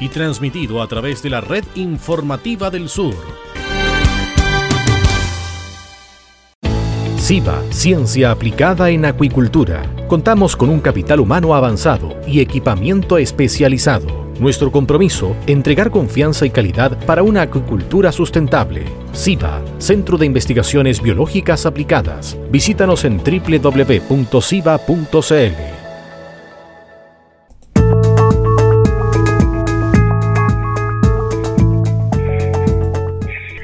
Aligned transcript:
y 0.00 0.08
transmitido 0.08 0.82
a 0.82 0.88
través 0.88 1.22
de 1.22 1.30
la 1.30 1.40
red 1.40 1.64
informativa 1.74 2.70
del 2.70 2.88
sur. 2.88 3.14
SIVA, 7.30 7.62
Ciencia 7.70 8.32
Aplicada 8.32 8.90
en 8.90 9.04
Acuicultura. 9.04 9.82
Contamos 10.08 10.56
con 10.56 10.68
un 10.68 10.80
capital 10.80 11.20
humano 11.20 11.54
avanzado 11.54 12.16
y 12.26 12.40
equipamiento 12.40 13.18
especializado. 13.18 14.30
Nuestro 14.40 14.72
compromiso, 14.72 15.36
entregar 15.46 15.90
confianza 15.90 16.44
y 16.46 16.50
calidad 16.50 16.98
para 17.04 17.22
una 17.22 17.42
acuicultura 17.42 18.10
sustentable. 18.10 18.84
SIVA, 19.12 19.62
Centro 19.78 20.18
de 20.18 20.26
Investigaciones 20.26 21.02
Biológicas 21.02 21.66
Aplicadas. 21.66 22.38
Visítanos 22.50 23.04
en 23.04 23.18
www.siva.cl. 23.18 24.20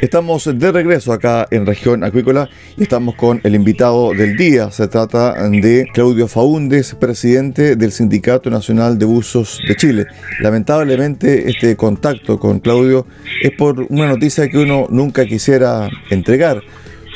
Estamos 0.02 0.44
de 0.44 0.72
regreso 0.72 1.11
acá 1.11 1.48
en 1.50 1.64
región 1.64 2.05
acuícola 2.05 2.50
y 2.77 2.83
estamos 2.83 3.14
con 3.14 3.41
el 3.44 3.55
invitado 3.55 4.12
del 4.12 4.36
día. 4.36 4.70
Se 4.70 4.88
trata 4.88 5.48
de 5.48 5.88
Claudio 5.94 6.28
Faúndes, 6.28 6.94
presidente 6.94 7.77
del 7.77 7.92
Sindicato 7.92 8.50
Nacional 8.50 8.98
de 8.98 9.06
Buzos 9.06 9.58
de 9.66 9.75
Chile. 9.75 10.06
Lamentablemente 10.41 11.48
este 11.48 11.77
contacto 11.77 12.38
con 12.38 12.61
Claudio 12.61 13.06
es 13.41 13.53
por 13.53 13.86
una 13.88 14.06
noticia 14.06 14.48
que 14.50 14.58
uno 14.58 14.86
nunca 14.91 15.25
quisiera 15.25 15.88
entregar. 16.10 16.60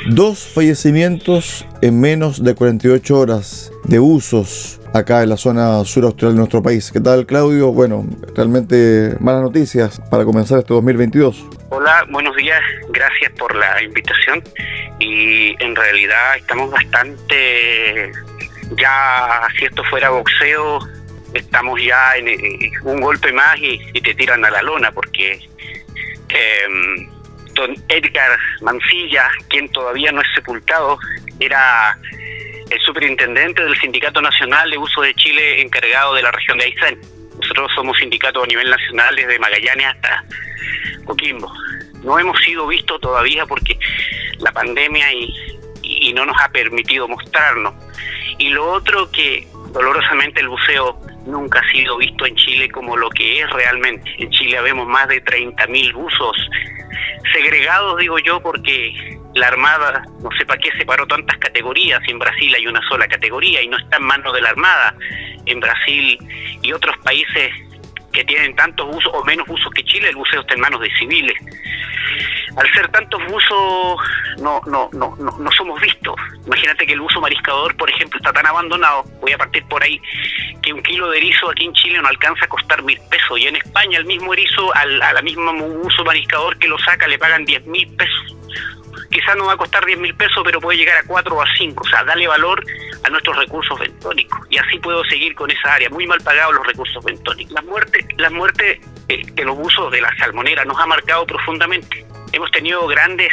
Dos 0.09 0.39
fallecimientos 0.39 1.67
en 1.83 2.01
menos 2.01 2.43
de 2.43 2.55
48 2.55 3.19
horas 3.19 3.71
de 3.85 4.01
usos 4.01 4.80
acá 4.95 5.23
en 5.23 5.29
la 5.29 5.37
zona 5.37 5.85
sur 5.85 6.05
austral 6.05 6.33
de 6.33 6.39
nuestro 6.39 6.63
país. 6.63 6.91
¿Qué 6.93 7.01
tal, 7.01 7.27
Claudio? 7.27 7.73
Bueno, 7.73 8.05
realmente 8.35 9.17
malas 9.21 9.43
noticias 9.43 10.01
para 10.11 10.25
comenzar 10.25 10.59
este 10.59 10.75
2022. 10.75 11.47
Hola, 11.71 12.05
buenos 12.11 12.35
días, 12.37 12.61
gracias 12.91 13.33
por 13.39 13.55
la 13.55 13.83
invitación 13.83 14.43
y 14.99 15.55
en 15.63 15.77
realidad 15.77 16.37
estamos 16.37 16.71
bastante, 16.71 18.13
ya 18.77 19.49
si 19.57 19.67
esto 19.67 19.85
fuera 19.85 20.11
boxeo, 20.11 20.81
estamos 21.35 21.81
ya 21.83 22.17
en, 22.17 22.29
un 22.85 23.01
golpe 23.01 23.33
más 23.33 23.57
y, 23.59 23.79
te 24.01 24.15
tiran 24.15 24.45
a 24.45 24.51
la 24.51 24.63
lona 24.63 24.91
porque 24.91 25.41
em, 26.29 27.09
don 27.55 27.75
Edgar 27.89 28.37
Mancilla, 28.63 29.31
quien 29.49 29.69
todavía 29.71 30.11
no 30.11 30.21
es 30.23 30.29
sepultado, 30.35 30.99
era 31.39 31.97
el 32.71 32.81
superintendente 32.81 33.65
del 33.65 33.79
Sindicato 33.81 34.23
Nacional 34.23 34.71
de 34.71 34.79
Uso 34.79 35.03
de 35.03 35.15
Chile 35.15 35.61
encargado 35.61 36.15
de 36.15 36.23
la 36.23 36.31
región 36.31 36.59
de 36.59 36.65
Aysén. 36.65 37.01
Nosotros 37.41 37.71
somos 37.75 37.99
sindicato 37.99 38.43
a 38.43 38.47
nivel 38.47 38.71
nacional 38.71 39.17
desde 39.17 39.39
Magallanes 39.39 39.87
hasta 39.87 40.25
Coquimbo. 41.05 41.53
No 42.05 42.19
hemos 42.19 42.39
sido 42.41 42.67
vistos 42.67 43.01
todavía 43.01 43.47
porque 43.47 43.79
la 44.39 44.53
pandemia 44.53 45.13
y, 45.13 46.13
no 46.15 46.27
nos 46.27 46.37
ha 46.43 46.49
permitido 46.49 47.07
mostrarnos. 47.07 47.73
Y 48.39 48.49
lo 48.51 48.73
otro 48.73 49.11
que 49.13 49.47
dolorosamente 49.73 50.41
el 50.41 50.49
buceo 50.49 50.99
nunca 51.25 51.61
ha 51.61 51.73
sido 51.73 51.99
visto 51.99 52.27
en 52.27 52.35
Chile 52.35 52.69
como 52.69 52.97
lo 52.97 53.11
que 53.11 53.41
es 53.41 53.51
realmente. 53.51 54.11
En 54.19 54.31
Chile 54.31 54.59
habemos 54.59 54.89
más 54.89 55.07
de 55.09 55.23
30.000 55.25 55.93
buzos 55.93 56.37
segregados, 57.33 57.99
digo 57.99 58.19
yo, 58.19 58.41
porque 58.41 59.20
la 59.35 59.49
Armada, 59.49 60.03
no 60.23 60.31
sé 60.37 60.45
para 60.45 60.61
qué 60.61 60.71
separó 60.77 61.07
tantas 61.07 61.39
categorías, 61.39 62.01
en 62.09 62.19
Brasil 62.19 62.55
hay 62.55 62.67
una 62.67 62.81
sola 62.89 63.07
categoría 63.07 63.63
y 63.63 63.69
no 63.69 63.79
está 63.79 63.97
en 63.97 64.05
manos 64.05 64.33
de 64.35 64.41
la 64.41 64.51
Armada. 64.51 64.95
En 65.47 65.61
Brasil 65.61 66.19
y 66.63 66.73
otros 66.73 66.97
países 66.99 67.51
que 68.13 68.25
tienen 68.25 68.57
tantos 68.57 68.89
usos 68.95 69.13
o 69.15 69.25
menos 69.25 69.49
usos 69.49 69.73
que 69.73 69.85
Chile, 69.85 70.09
el 70.09 70.17
buceo 70.17 70.41
está 70.41 70.55
en 70.55 70.61
manos 70.61 70.81
de 70.81 70.91
civiles. 70.99 71.37
Al 72.57 72.73
ser 72.73 72.89
tantos 72.89 73.25
buzos, 73.27 74.01
no, 74.41 74.61
no, 74.67 74.91
no, 74.93 75.15
no, 75.17 75.39
no 75.39 75.53
somos 75.53 75.81
vistos. 75.81 76.17
Imagínate 76.45 76.85
que 76.85 76.95
el 76.95 77.01
uso 77.01 77.21
mariscador, 77.21 77.77
por 77.77 77.89
ejemplo, 77.89 78.19
está 78.19 78.33
tan 78.33 78.45
abandonado, 78.47 79.05
voy 79.21 79.33
a 79.33 79.39
partir 79.39 79.65
por 79.67 79.83
ahí, 79.85 80.01
que 80.61 80.73
un 80.73 80.83
kilo 80.83 81.09
de 81.11 81.19
erizo 81.19 81.49
aquí 81.49 81.67
en 81.67 81.73
Chile 81.75 82.01
no 82.03 82.09
alcanza 82.09 82.45
a 82.45 82.49
costar 82.49 82.83
mil 82.83 82.99
pesos. 83.09 83.39
Y 83.39 83.47
en 83.47 83.55
España 83.55 83.99
el 83.99 84.05
mismo 84.05 84.35
erizo, 84.35 84.75
al, 84.75 85.01
a 85.01 85.13
la 85.13 85.23
misma 85.23 85.53
uso 85.53 86.05
mariscador 86.05 86.59
que 86.59 86.67
lo 86.67 86.79
saca, 86.81 87.07
le 87.07 87.19
pagan 87.19 87.45
diez 87.45 87.65
mil 87.67 87.87
pesos 87.95 88.37
quizás 89.11 89.37
no 89.37 89.47
va 89.47 89.55
a 89.55 89.57
costar 89.57 89.85
10 89.85 89.99
mil 89.99 90.15
pesos, 90.15 90.43
pero 90.45 90.61
puede 90.61 90.79
llegar 90.79 90.97
a 90.99 91.07
4 91.07 91.35
o 91.35 91.43
a 91.43 91.47
5. 91.57 91.83
O 91.83 91.89
sea, 91.89 92.05
dale 92.05 92.27
valor 92.27 92.65
a 93.03 93.11
nuestros 93.11 93.37
recursos 93.37 93.79
bentónicos. 93.79 94.39
Y 94.49 94.59
así 94.59 94.79
puedo 94.79 95.05
seguir 95.05 95.35
con 95.35 95.51
esa 95.51 95.75
área. 95.75 95.91
Muy 95.91 96.07
mal 96.07 96.21
pagados 96.21 96.55
los 96.55 96.67
recursos 96.67 97.05
bentónicos. 97.05 97.53
La 97.53 97.63
muerte, 97.63 98.07
la 98.17 98.31
muerte 98.31 98.81
eh, 99.09 99.23
de 99.33 99.45
los 99.45 99.59
usos 99.59 99.91
de 99.91 100.01
la 100.01 100.15
salmonera 100.17 100.65
nos 100.65 100.79
ha 100.79 100.87
marcado 100.87 101.27
profundamente. 101.27 102.07
Hemos 102.33 102.51
tenido 102.53 102.87
grandes 102.87 103.33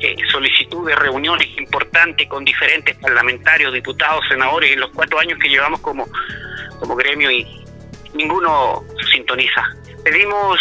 eh, 0.00 0.16
solicitudes, 0.30 0.96
reuniones 0.96 1.48
importantes 1.58 2.28
con 2.28 2.44
diferentes 2.44 2.96
parlamentarios, 2.96 3.72
diputados, 3.72 4.24
senadores 4.28 4.72
en 4.72 4.80
los 4.80 4.90
cuatro 4.90 5.18
años 5.18 5.38
que 5.40 5.48
llevamos 5.48 5.80
como, 5.80 6.06
como 6.78 6.94
gremio 6.94 7.30
y 7.30 7.64
ninguno 8.14 8.84
sintoniza. 9.10 9.62
Pedimos 10.04 10.60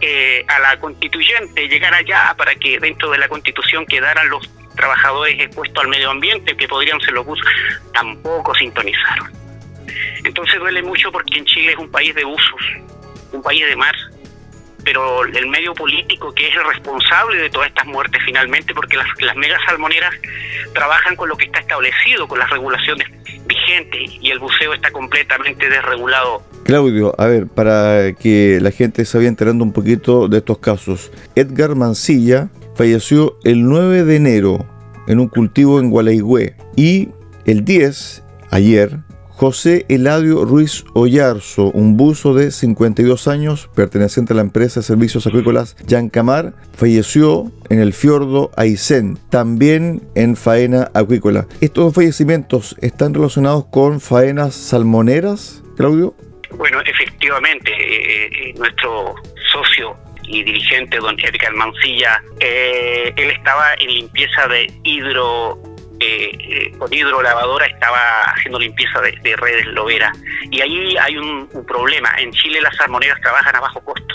eh, 0.00 0.44
a 0.48 0.58
la 0.60 0.80
constituyente 0.80 1.68
llegar 1.68 1.94
allá 1.94 2.34
para 2.36 2.54
que 2.54 2.78
dentro 2.78 3.10
de 3.10 3.18
la 3.18 3.28
constitución 3.28 3.84
quedaran 3.86 4.28
los 4.28 4.48
trabajadores 4.74 5.38
expuestos 5.38 5.82
al 5.82 5.90
medio 5.90 6.10
ambiente, 6.10 6.56
que 6.56 6.66
podrían 6.66 7.00
ser 7.00 7.12
los 7.12 7.26
usos, 7.26 7.46
tampoco 7.92 8.54
sintonizaron. 8.54 9.30
Entonces 10.24 10.58
duele 10.58 10.82
mucho 10.82 11.10
porque 11.12 11.38
en 11.38 11.44
Chile 11.44 11.72
es 11.72 11.78
un 11.78 11.90
país 11.90 12.14
de 12.14 12.24
usos, 12.24 12.60
un 13.32 13.42
país 13.42 13.66
de 13.66 13.76
mar, 13.76 13.94
pero 14.84 15.24
el 15.24 15.46
medio 15.48 15.74
político 15.74 16.32
que 16.34 16.48
es 16.48 16.56
el 16.56 16.64
responsable 16.64 17.42
de 17.42 17.50
todas 17.50 17.68
estas 17.68 17.86
muertes 17.86 18.22
finalmente, 18.24 18.74
porque 18.74 18.96
las, 18.96 19.06
las 19.18 19.36
megas 19.36 19.60
salmoneras 19.66 20.14
trabajan 20.72 21.16
con 21.16 21.28
lo 21.28 21.36
que 21.36 21.44
está 21.44 21.60
establecido, 21.60 22.26
con 22.26 22.38
las 22.38 22.48
regulaciones 22.48 23.08
vigentes, 23.50 24.18
y 24.22 24.30
el 24.30 24.38
buceo 24.38 24.72
está 24.72 24.90
completamente 24.90 25.68
desregulado 25.68 26.42
Claudio, 26.64 27.14
a 27.18 27.26
ver, 27.26 27.46
para 27.46 28.12
que 28.12 28.58
la 28.60 28.70
gente 28.70 29.04
se 29.04 29.18
vaya 29.18 29.28
enterando 29.28 29.64
un 29.64 29.72
poquito 29.72 30.28
de 30.28 30.38
estos 30.38 30.58
casos. 30.58 31.10
Edgar 31.34 31.74
Mancilla 31.74 32.48
falleció 32.76 33.36
el 33.44 33.64
9 33.64 34.04
de 34.04 34.16
enero 34.16 34.66
en 35.08 35.20
un 35.20 35.28
cultivo 35.28 35.80
en 35.80 35.90
Gualeigüe 35.90 36.54
y 36.76 37.08
el 37.44 37.64
10, 37.64 38.22
ayer, 38.50 38.98
José 39.40 39.86
Eladio 39.88 40.44
Ruiz 40.44 40.84
Ollarzo, 40.92 41.70
un 41.70 41.96
buzo 41.96 42.34
de 42.34 42.50
52 42.50 43.26
años 43.26 43.70
perteneciente 43.74 44.34
a 44.34 44.36
la 44.36 44.42
empresa 44.42 44.80
de 44.80 44.84
servicios 44.84 45.26
acuícolas 45.26 45.78
Yancamar, 45.86 46.52
falleció 46.76 47.50
en 47.70 47.80
el 47.80 47.94
fiordo 47.94 48.50
Aysén, 48.58 49.16
también 49.30 50.02
en 50.14 50.36
faena 50.36 50.90
acuícola. 50.92 51.46
¿Estos 51.62 51.94
fallecimientos 51.94 52.76
están 52.82 53.14
relacionados 53.14 53.64
con 53.70 54.02
faenas 54.02 54.54
salmoneras, 54.54 55.62
Claudio? 55.74 56.14
Bueno, 56.58 56.82
efectivamente, 56.82 57.70
eh, 57.70 58.26
eh, 58.26 58.54
nuestro 58.58 59.14
socio 59.50 59.96
y 60.24 60.44
dirigente, 60.44 60.98
don 60.98 61.18
Edgar 61.18 61.54
Mancilla, 61.54 62.22
eh, 62.40 63.10
él 63.16 63.30
estaba 63.30 63.72
en 63.80 63.88
limpieza 63.88 64.46
de 64.48 64.70
hidro, 64.84 65.58
con 66.78 66.92
hidrolavadora, 66.92 67.66
estaba 67.66 68.22
haciendo 68.24 68.58
limpieza 68.58 69.00
de, 69.00 69.36
redes 69.36 69.66
loberas. 69.66 70.16
Y 70.50 70.60
ahí 70.60 70.96
hay 70.96 71.16
un, 71.16 71.48
problema. 71.66 72.10
En 72.18 72.32
Chile 72.32 72.60
las 72.60 72.74
salmoneras 72.76 73.20
trabajan 73.20 73.54
a 73.56 73.60
bajo 73.60 73.80
costo. 73.80 74.14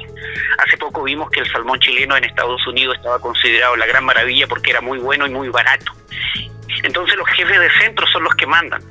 Hace 0.58 0.78
poco 0.78 1.04
vimos 1.04 1.30
que 1.30 1.42
el 1.42 1.52
salmón 1.52 1.80
chileno 1.80 2.18
en 2.18 2.24
Estados 2.24 2.66
Unidos 2.68 2.98
estaba 2.98 3.20
considerado 3.20 3.76
la 3.76 3.86
gran 3.86 4.04
maravilla 4.04 4.48
porque 4.48 4.72
era 4.72 4.82
muy 4.82 5.00
bueno 5.00 5.26
y 5.28 5.30
muy 5.30 5.50
barato. 5.50 5.92
Entonces 6.84 7.16
los 7.16 7.28
jefes 7.30 7.60
de 7.60 7.70
centro 7.80 8.06
son 8.08 8.24
los 8.24 8.36
que 8.36 8.46
mandan 8.46 8.82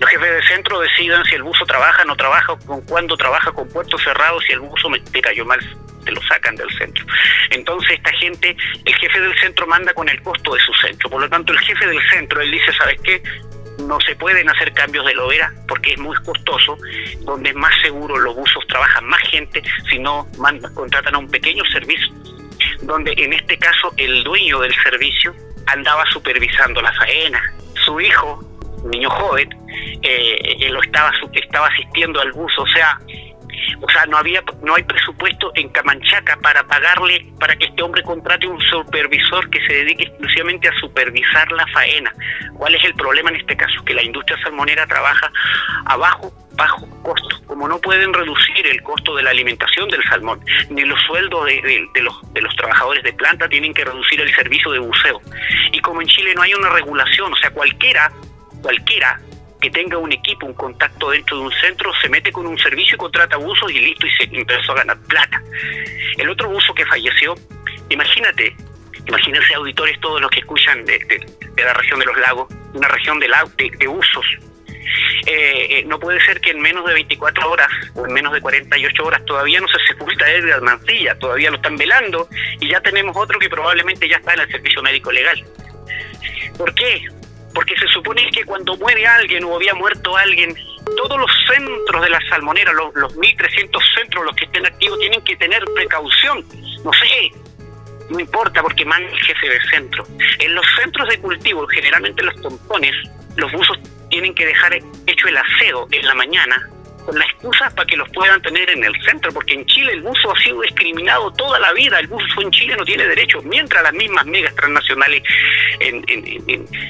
los 0.00 0.10
jefes 0.10 0.30
de 0.30 0.42
centro 0.42 0.80
decidan 0.80 1.24
si 1.24 1.34
el 1.34 1.42
buzo 1.42 1.64
trabaja, 1.64 2.04
no 2.04 2.16
trabaja, 2.16 2.56
con 2.66 2.80
cuándo 2.82 3.16
trabaja 3.16 3.50
con 3.52 3.68
puertos 3.68 4.02
cerrados, 4.02 4.42
si 4.44 4.52
el 4.52 4.60
buzo 4.60 4.88
me, 4.88 5.00
cayó 5.02 5.44
mal, 5.44 5.60
te 6.08 6.12
lo 6.12 6.22
sacan 6.22 6.56
del 6.56 6.70
centro. 6.78 7.04
Entonces 7.50 7.90
esta 7.92 8.12
gente, 8.12 8.56
el 8.84 8.94
jefe 8.94 9.20
del 9.20 9.38
centro 9.38 9.66
manda 9.66 9.92
con 9.92 10.08
el 10.08 10.20
costo 10.22 10.54
de 10.54 10.60
su 10.60 10.72
centro. 10.74 11.10
Por 11.10 11.20
lo 11.20 11.28
tanto, 11.28 11.52
el 11.52 11.58
jefe 11.60 11.86
del 11.86 12.00
centro, 12.10 12.40
él 12.40 12.50
dice, 12.50 12.72
¿sabes 12.72 12.98
qué? 13.02 13.22
no 13.86 13.96
se 14.00 14.16
pueden 14.16 14.48
hacer 14.50 14.72
cambios 14.72 15.06
de 15.06 15.14
lobera 15.14 15.52
porque 15.68 15.92
es 15.92 15.98
muy 16.00 16.16
costoso, 16.24 16.76
donde 17.20 17.50
es 17.50 17.54
más 17.54 17.72
seguro 17.80 18.18
los 18.18 18.34
buzos 18.34 18.66
trabajan 18.66 19.06
más 19.06 19.20
gente, 19.30 19.62
si 19.88 20.00
no 20.00 20.26
contratan 20.74 21.14
a 21.14 21.18
un 21.18 21.30
pequeño 21.30 21.62
servicio, 21.72 22.12
donde 22.82 23.14
en 23.16 23.32
este 23.32 23.56
caso 23.56 23.92
el 23.96 24.24
dueño 24.24 24.58
del 24.58 24.74
servicio 24.82 25.32
andaba 25.66 26.04
supervisando 26.12 26.82
la 26.82 26.92
faena. 26.94 27.40
Su 27.84 28.00
hijo, 28.00 28.42
niño 28.90 29.10
joven, 29.10 29.48
eh, 30.02 30.68
lo 30.70 30.82
estaba, 30.82 31.12
estaba 31.32 31.68
asistiendo 31.68 32.20
al 32.20 32.32
buzo, 32.32 32.62
o 32.62 32.68
sea, 32.68 32.98
o 33.80 33.88
sea, 33.90 34.06
no 34.06 34.16
había 34.18 34.42
no 34.62 34.74
hay 34.74 34.82
presupuesto 34.82 35.52
en 35.54 35.68
Camanchaca 35.70 36.36
para 36.42 36.64
pagarle 36.64 37.26
para 37.38 37.56
que 37.56 37.66
este 37.66 37.82
hombre 37.82 38.02
contrate 38.02 38.46
un 38.46 38.60
supervisor 38.60 39.48
que 39.50 39.60
se 39.66 39.72
dedique 39.72 40.04
exclusivamente 40.04 40.68
a 40.68 40.72
supervisar 40.80 41.50
la 41.52 41.66
faena. 41.68 42.12
¿Cuál 42.56 42.74
es 42.74 42.84
el 42.84 42.94
problema 42.94 43.30
en 43.30 43.36
este 43.36 43.56
caso? 43.56 43.84
Que 43.84 43.94
la 43.94 44.02
industria 44.02 44.38
salmonera 44.42 44.86
trabaja 44.86 45.30
a 45.86 45.96
bajo 45.96 46.32
costo. 47.02 47.42
Como 47.46 47.68
no 47.68 47.78
pueden 47.78 48.12
reducir 48.12 48.66
el 48.66 48.82
costo 48.82 49.14
de 49.14 49.22
la 49.22 49.30
alimentación 49.30 49.88
del 49.88 50.02
salmón, 50.04 50.40
ni 50.70 50.82
los 50.82 51.00
sueldos 51.02 51.46
de, 51.46 52.02
los, 52.02 52.32
de 52.32 52.42
los 52.42 52.54
trabajadores 52.56 53.02
de 53.04 53.12
planta 53.12 53.48
tienen 53.48 53.72
que 53.72 53.84
reducir 53.84 54.20
el 54.20 54.34
servicio 54.34 54.72
de 54.72 54.80
buceo. 54.80 55.20
Y 55.72 55.80
como 55.80 56.02
en 56.02 56.08
Chile 56.08 56.34
no 56.34 56.42
hay 56.42 56.54
una 56.54 56.70
regulación, 56.70 57.32
o 57.32 57.36
sea, 57.36 57.50
cualquiera, 57.50 58.10
cualquiera 58.62 59.20
que 59.60 59.70
tenga 59.70 59.98
un 59.98 60.12
equipo, 60.12 60.46
un 60.46 60.54
contacto 60.54 61.10
dentro 61.10 61.38
de 61.38 61.42
un 61.44 61.52
centro, 61.52 61.92
se 62.00 62.08
mete 62.08 62.30
con 62.32 62.46
un 62.46 62.58
servicio 62.58 62.94
y 62.94 62.98
contrata 62.98 63.36
buzos 63.36 63.70
y 63.72 63.78
listo, 63.78 64.06
y 64.06 64.10
se 64.10 64.36
empezó 64.36 64.72
a 64.72 64.76
ganar 64.76 64.98
plata. 65.08 65.42
El 66.16 66.28
otro 66.30 66.48
buzo 66.48 66.74
que 66.74 66.86
falleció, 66.86 67.34
imagínate, 67.88 68.56
imagínense 69.06 69.54
auditores 69.54 69.98
todos 70.00 70.20
los 70.20 70.30
que 70.30 70.40
escuchan 70.40 70.84
de, 70.84 70.98
la 71.56 71.74
región 71.74 71.98
de 71.98 72.06
los 72.06 72.18
lagos, 72.18 72.52
una 72.74 72.88
región 72.88 73.18
de, 73.18 73.28
de 73.78 73.88
usos. 73.88 74.26
Eh, 75.26 75.78
eh, 75.78 75.84
no 75.86 75.98
puede 75.98 76.20
ser 76.20 76.40
que 76.40 76.50
en 76.50 76.60
menos 76.60 76.86
de 76.86 76.94
24 76.94 77.50
horas 77.50 77.68
o 77.94 78.06
en 78.06 78.12
menos 78.12 78.32
de 78.32 78.40
48 78.40 79.04
horas 79.04 79.24
todavía 79.26 79.60
no 79.60 79.68
se 79.68 79.78
sepulta 79.86 80.30
Edgar 80.30 80.62
Mancilla, 80.62 81.18
todavía 81.18 81.50
lo 81.50 81.56
están 81.56 81.76
velando 81.76 82.28
y 82.60 82.70
ya 82.70 82.80
tenemos 82.80 83.16
otro 83.16 83.38
que 83.38 83.50
probablemente 83.50 84.08
ya 84.08 84.16
está 84.16 84.34
en 84.34 84.40
el 84.40 84.50
servicio 84.50 84.82
médico 84.82 85.12
legal. 85.12 85.44
¿Por 86.56 86.74
qué? 86.74 87.02
Porque 87.58 87.76
se 87.76 87.88
supone 87.88 88.30
que 88.30 88.44
cuando 88.44 88.76
muere 88.76 89.04
alguien 89.04 89.42
o 89.42 89.56
había 89.56 89.74
muerto 89.74 90.16
alguien, 90.16 90.54
todos 90.96 91.18
los 91.18 91.30
centros 91.52 92.00
de 92.02 92.08
la 92.08 92.20
salmonera, 92.30 92.72
los, 92.72 92.94
los 92.94 93.12
1.300 93.16 93.94
centros, 93.96 94.24
los 94.26 94.36
que 94.36 94.44
estén 94.44 94.64
activos, 94.64 94.96
tienen 95.00 95.20
que 95.24 95.34
tener 95.34 95.64
precaución. 95.74 96.44
No 96.84 96.92
sé, 96.92 97.32
no 98.10 98.20
importa 98.20 98.62
porque 98.62 98.84
manda 98.84 99.10
el 99.10 99.20
jefe 99.22 99.48
del 99.48 99.70
centro. 99.70 100.06
En 100.38 100.54
los 100.54 100.64
centros 100.80 101.08
de 101.08 101.18
cultivo, 101.18 101.66
generalmente 101.66 102.22
los 102.22 102.34
pompones, 102.40 102.94
los 103.34 103.50
buzos 103.50 103.76
tienen 104.08 104.32
que 104.36 104.46
dejar 104.46 104.74
hecho 104.74 105.26
el 105.26 105.36
aseo 105.36 105.88
en 105.90 106.06
la 106.06 106.14
mañana 106.14 106.64
con 107.08 107.18
la 107.18 107.24
excusa 107.24 107.70
para 107.70 107.86
que 107.86 107.96
los 107.96 108.08
puedan 108.10 108.40
tener 108.42 108.68
en 108.68 108.84
el 108.84 108.92
centro, 109.02 109.32
porque 109.32 109.54
en 109.54 109.64
Chile 109.64 109.94
el 109.94 110.02
buzo 110.02 110.30
ha 110.30 110.38
sido 110.42 110.60
discriminado 110.60 111.32
toda 111.32 111.58
la 111.58 111.72
vida, 111.72 111.98
el 111.98 112.06
buzo 112.06 112.42
en 112.42 112.50
Chile 112.50 112.76
no 112.76 112.84
tiene 112.84 113.04
derecho, 113.04 113.40
mientras 113.42 113.82
las 113.82 113.94
mismas 113.94 114.26
megas 114.26 114.54
transnacionales 114.54 115.22
en, 115.80 116.04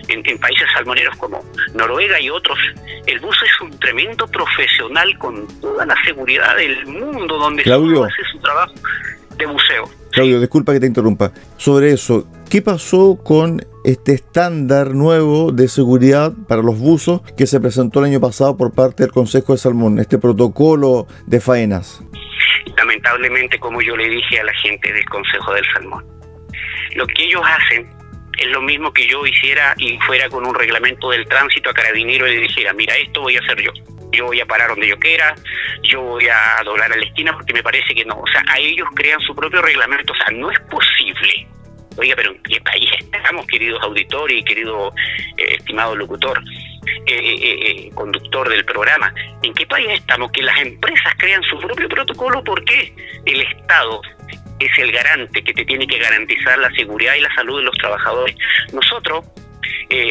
en, 0.09 0.39
países 0.39 0.69
salmoneros 0.75 1.17
como 1.17 1.45
Noruega 1.75 2.21
y 2.21 2.31
otros, 2.31 2.59
el 3.07 3.19
buzo 3.21 3.45
es 3.45 3.61
un 3.61 3.79
tremendo 3.79 4.27
profesional 4.29 5.17
con 5.19 5.47
toda 5.61 5.87
la 5.87 5.97
seguridad 6.05 6.57
del 6.57 6.87
mundo 6.87 7.39
donde 7.39 7.63
Claudio. 7.63 8.05
hace 8.05 8.23
su 8.33 8.39
trabajo 8.41 8.75
de 9.37 9.47
buceo. 9.47 9.91
Claudio, 10.13 10.41
disculpa 10.41 10.73
que 10.73 10.81
te 10.81 10.87
interrumpa. 10.87 11.33
Sobre 11.57 11.93
eso, 11.93 12.27
¿qué 12.51 12.63
pasó 12.63 13.19
con 13.23 13.65
este 13.85 14.13
estándar 14.15 14.95
nuevo 14.95 15.53
de 15.53 15.69
seguridad 15.69 16.33
para 16.49 16.63
los 16.63 16.79
buzos 16.79 17.23
que 17.37 17.47
se 17.47 17.61
presentó 17.61 18.01
el 18.01 18.07
año 18.07 18.21
pasado 18.21 18.57
por 18.57 18.75
parte 18.75 19.05
del 19.05 19.13
Consejo 19.13 19.53
de 19.53 19.59
Salmón, 19.59 19.99
este 19.99 20.19
protocolo 20.19 21.07
de 21.27 21.41
faenas? 21.41 22.03
Lamentablemente, 22.77 23.59
como 23.59 23.81
yo 23.83 23.97
le 23.97 24.09
dije 24.09 24.41
a 24.41 24.45
la 24.45 24.53
gente 24.55 24.93
del 24.93 25.05
Consejo 25.07 25.55
del 25.55 25.65
Salmón, 25.73 26.05
lo 26.95 27.07
que 27.07 27.25
ellos 27.25 27.43
hacen 27.45 27.98
es 28.39 28.47
lo 28.49 28.63
mismo 28.63 28.93
que 28.93 29.07
yo 29.07 29.27
hiciera 29.27 29.75
y 29.79 29.99
fuera 29.99 30.29
con 30.29 30.47
un 30.47 30.55
reglamento 30.55 31.11
del 31.11 31.27
tránsito 31.27 31.71
a 31.71 31.75
carabinero 31.75 32.27
y 32.27 32.37
le 32.37 32.43
dijera, 32.43 32.73
mira, 32.73 32.97
esto 32.97 33.23
voy 33.23 33.37
a 33.37 33.41
hacer 33.41 33.61
yo. 33.61 33.73
Yo 34.13 34.27
voy 34.27 34.41
a 34.41 34.47
parar 34.47 34.69
donde 34.71 34.89
yo 34.89 34.99
quiera, 34.99 35.35
yo 35.83 36.01
voy 36.01 36.27
a 36.29 36.63
doblar 36.65 36.91
a 36.93 36.97
la 36.97 37.05
esquina 37.05 37.33
porque 37.33 37.53
me 37.53 37.63
parece 37.63 37.95
que 37.95 38.05
no. 38.05 38.19
O 38.19 38.27
sea, 38.27 38.43
a 38.49 38.59
ellos 38.59 38.89
crean 38.95 39.21
su 39.21 39.35
propio 39.35 39.61
reglamento. 39.61 40.13
O 40.13 40.17
sea, 40.17 40.31
no 40.31 40.51
es 40.51 40.59
posible 40.61 41.47
Oiga, 41.99 42.15
pero 42.15 42.31
¿en 42.31 42.43
qué 42.45 42.61
país 42.61 42.89
estamos, 43.01 43.45
queridos 43.47 43.83
auditores 43.83 44.39
y 44.39 44.45
querido 44.45 44.95
eh, 45.37 45.57
estimado 45.59 45.97
locutor, 45.97 46.41
eh, 47.07 47.17
eh, 47.17 47.91
conductor 47.93 48.49
del 48.49 48.65
programa? 48.65 49.13
¿En 49.43 49.53
qué 49.53 49.67
país 49.67 49.89
estamos? 49.91 50.31
Que 50.31 50.43
las 50.43 50.57
empresas 50.61 51.13
crean 51.19 51.43
su 51.43 51.59
propio 51.59 51.89
protocolo 51.89 52.45
porque 52.45 52.95
el 53.27 53.41
Estado 53.41 54.01
es 54.59 54.79
el 54.79 54.93
garante 54.93 55.43
que 55.43 55.53
te 55.53 55.65
tiene 55.65 55.87
que 55.87 55.99
garantizar 55.99 56.59
la 56.59 56.71
seguridad 56.73 57.15
y 57.15 57.21
la 57.21 57.35
salud 57.35 57.59
de 57.59 57.65
los 57.65 57.77
trabajadores. 57.79 58.37
Nosotros, 58.73 59.25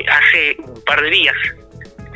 hace 0.09 0.55
un 0.59 0.83
par 0.83 1.01
de 1.01 1.09
días, 1.09 1.35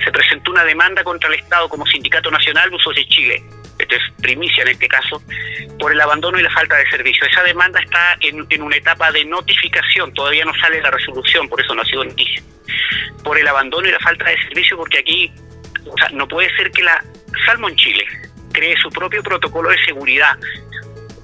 se 0.03 0.11
presentó 0.11 0.51
una 0.51 0.63
demanda 0.63 1.03
contra 1.03 1.29
el 1.29 1.35
Estado 1.35 1.69
como 1.69 1.85
Sindicato 1.85 2.31
Nacional 2.31 2.69
Buzos 2.71 2.95
de 2.95 3.05
Chile 3.07 3.43
esto 3.81 3.95
es 3.95 4.01
primicia 4.21 4.63
en 4.63 4.69
este 4.69 4.87
caso, 4.87 5.21
por 5.79 5.91
el 5.91 5.99
abandono 5.99 6.39
y 6.39 6.43
la 6.43 6.51
falta 6.51 6.77
de 6.77 6.89
servicio. 6.89 7.25
Esa 7.27 7.43
demanda 7.43 7.79
está 7.79 8.15
en, 8.21 8.61
una 8.61 8.75
etapa 8.75 9.11
de 9.11 9.25
notificación, 9.25 10.13
todavía 10.13 10.45
no 10.45 10.53
sale 10.61 10.81
la 10.81 10.91
resolución, 10.91 11.49
por 11.49 11.59
eso 11.61 11.73
no 11.73 11.81
ha 11.81 11.85
sido 11.85 12.03
noticia. 12.03 12.43
Por 13.23 13.37
el 13.37 13.47
abandono 13.47 13.87
y 13.87 13.91
la 13.91 13.99
falta 13.99 14.25
de 14.25 14.41
servicio, 14.43 14.77
porque 14.77 14.99
aquí 14.99 15.31
no 16.13 16.27
puede 16.27 16.55
ser 16.55 16.71
que 16.71 16.83
la 16.83 17.03
Salmon 17.45 17.75
Chile 17.75 18.05
cree 18.51 18.75
su 18.77 18.89
propio 18.89 19.23
protocolo 19.23 19.69
de 19.69 19.83
seguridad. 19.83 20.37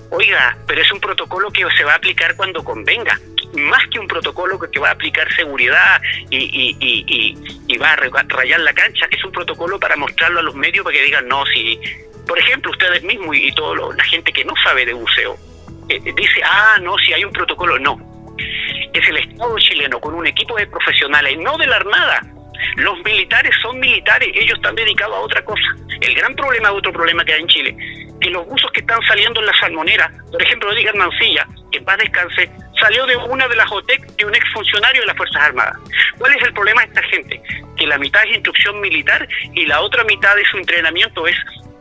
Oiga, 0.09 0.57
pero 0.65 0.81
es 0.81 0.91
un 0.91 0.99
protocolo 0.99 1.51
que 1.51 1.65
se 1.77 1.83
va 1.83 1.93
a 1.93 1.95
aplicar 1.95 2.35
cuando 2.35 2.63
convenga 2.63 3.19
más 3.53 3.87
que 3.87 3.99
un 3.99 4.07
protocolo 4.07 4.59
que, 4.59 4.79
va 4.79 4.89
a 4.89 4.91
aplicar 4.91 5.33
seguridad 5.33 6.01
y, 6.29 7.77
va 7.79 7.93
a 7.93 7.95
rayar 7.95 8.59
la 8.59 8.73
cancha, 8.73 9.07
es 9.09 9.23
un 9.23 9.31
protocolo 9.31 9.79
para 9.79 9.95
mostrarlo 9.95 10.39
a 10.39 10.43
los 10.43 10.55
medios 10.55 10.83
para 10.83 10.97
que 10.97 11.03
digan, 11.03 11.27
no, 11.27 11.45
si 11.45 11.79
por 12.27 12.37
ejemplo, 12.37 12.71
ustedes 12.71 13.01
mismos 13.03 13.35
y, 13.35 13.51
toda 13.53 13.95
la 13.95 14.03
gente 14.03 14.33
que 14.33 14.43
no 14.43 14.53
sabe 14.61 14.85
de 14.85 14.93
buceo, 14.93 15.37
eh, 15.89 15.99
dice, 16.15 16.41
ah, 16.43 16.77
no, 16.81 16.97
si 16.97 17.13
hay 17.13 17.23
un 17.23 17.31
protocolo, 17.31 17.79
no. 17.79 17.97
Es 18.93 19.07
el 19.07 19.17
Estado 19.17 19.57
chileno 19.59 19.99
con 19.99 20.13
un 20.13 20.27
equipo 20.27 20.55
de 20.57 20.67
profesionales, 20.67 21.37
no 21.39 21.57
de 21.57 21.67
la 21.67 21.77
Armada. 21.77 22.21
Los 22.75 22.97
militares 23.03 23.53
son 23.61 23.79
militares, 23.79 24.29
ellos 24.33 24.55
están 24.55 24.75
dedicados 24.75 25.15
a 25.15 25.19
otra 25.19 25.43
cosa. 25.43 25.75
El 26.01 26.13
gran 26.15 26.35
problema, 26.35 26.71
otro 26.71 26.91
problema 26.91 27.23
que 27.25 27.33
hay 27.33 27.41
en 27.41 27.47
Chile, 27.47 27.77
que 28.21 28.29
los 28.29 28.45
buzos 28.45 28.71
que 28.71 28.81
están 28.81 29.01
saliendo 29.07 29.39
en 29.39 29.45
la 29.47 29.53
salmonera, 29.57 30.11
por 30.31 30.41
ejemplo, 30.41 30.71
Edgar 30.71 30.95
Mancilla, 30.95 31.47
que 31.71 31.79
en 31.79 31.85
paz 31.85 31.97
descanse, 31.97 32.49
salió 32.79 33.05
de 33.05 33.15
una 33.15 33.47
de 33.47 33.55
las 33.55 33.71
OTEC 33.71 34.05
de 34.17 34.25
un 34.25 34.35
exfuncionario 34.35 35.01
de 35.01 35.07
las 35.07 35.17
Fuerzas 35.17 35.41
Armadas. 35.43 35.77
¿Cuál 36.17 36.35
es 36.35 36.43
el 36.43 36.53
problema 36.53 36.81
de 36.81 36.87
esta 36.87 37.03
gente? 37.03 37.41
Que 37.75 37.87
la 37.87 37.97
mitad 37.97 38.23
es 38.25 38.35
instrucción 38.35 38.79
militar 38.79 39.27
y 39.53 39.65
la 39.65 39.81
otra 39.81 40.03
mitad 40.03 40.35
de 40.35 40.45
su 40.45 40.57
entrenamiento 40.57 41.27
es 41.27 41.35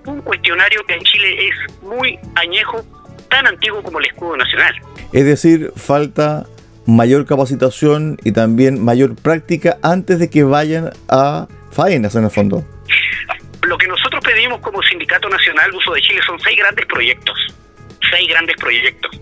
un 0.07 0.23
cuestionario 0.23 0.85
que 0.87 0.95
en 0.95 1.03
Chile 1.03 1.49
es 1.49 1.83
muy 1.83 2.19
añejo, 2.37 2.85
tan 3.29 3.47
antiguo 3.47 3.83
como 3.83 3.99
el 3.99 4.07
escudo 4.07 4.37
nacional. 4.37 4.75
Es 5.12 5.25
decir, 5.25 5.73
falta 5.77 6.47
mayor 6.87 7.26
capacitación 7.26 8.16
y 8.25 8.33
también 8.33 8.83
mayor 8.83 9.14
práctica 9.16 9.78
antes 9.83 10.19
de 10.19 10.31
que 10.31 10.45
vayan 10.45 10.90
a 11.09 11.49
faenas 11.71 12.14
en 12.14 12.25
el 12.25 12.31
fondo. 12.31 12.64
Lo 13.62 13.76
que 13.76 13.88
nosotros 13.88 14.23
pedimos 14.25 14.61
como 14.61 14.81
Sindicato 14.83 15.28
Nacional 15.28 15.71
de 15.71 15.76
Uso 15.76 15.93
de 15.93 16.00
Chile 16.00 16.21
son 16.25 16.38
seis 16.40 16.57
grandes 16.57 16.87
proyectos. 16.87 17.37
Seis 18.11 18.28
grandes 18.28 18.57
proyectos. 18.57 19.21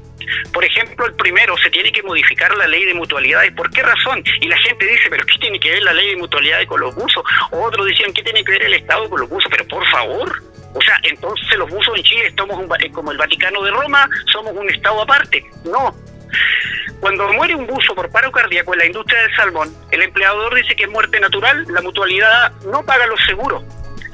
Por 0.52 0.64
ejemplo, 0.64 1.06
el 1.06 1.14
primero, 1.14 1.56
se 1.58 1.70
tiene 1.70 1.90
que 1.92 2.02
modificar 2.02 2.54
la 2.56 2.66
ley 2.66 2.84
de 2.84 2.94
mutualidades. 2.94 3.52
¿Por 3.52 3.70
qué 3.70 3.82
razón? 3.82 4.22
Y 4.40 4.48
la 4.48 4.56
gente 4.58 4.86
dice, 4.86 5.08
pero 5.10 5.24
¿qué 5.26 5.38
tiene 5.38 5.58
que 5.58 5.70
ver 5.70 5.82
la 5.82 5.92
ley 5.92 6.10
de 6.10 6.16
mutualidades 6.16 6.66
con 6.66 6.80
los 6.80 6.94
buzos? 6.94 7.24
Otros 7.50 7.86
decían, 7.86 8.12
¿qué 8.12 8.22
tiene 8.22 8.44
que 8.44 8.52
ver 8.52 8.62
el 8.62 8.74
Estado 8.74 9.08
con 9.08 9.20
los 9.20 9.28
buzos? 9.28 9.50
Pero 9.50 9.66
por 9.68 9.86
favor, 9.88 10.42
o 10.74 10.80
sea, 10.80 10.98
entonces 11.02 11.58
los 11.58 11.70
buzos 11.70 11.96
en 11.96 12.02
Chile 12.02 12.34
somos 12.36 12.64
eh, 12.80 12.90
como 12.90 13.12
el 13.12 13.18
Vaticano 13.18 13.62
de 13.62 13.70
Roma, 13.70 14.08
somos 14.32 14.52
un 14.54 14.68
Estado 14.70 15.02
aparte. 15.02 15.44
No. 15.64 15.94
Cuando 17.00 17.32
muere 17.32 17.54
un 17.54 17.66
buzo 17.66 17.94
por 17.94 18.10
paro 18.10 18.32
cardíaco 18.32 18.72
en 18.72 18.78
la 18.78 18.86
industria 18.86 19.20
del 19.22 19.36
salmón, 19.36 19.74
el 19.90 20.02
empleador 20.02 20.54
dice 20.54 20.74
que 20.74 20.84
es 20.84 20.90
muerte 20.90 21.20
natural, 21.20 21.66
la 21.68 21.82
mutualidad 21.82 22.52
no 22.66 22.84
paga 22.84 23.06
los 23.06 23.20
seguros. 23.26 23.62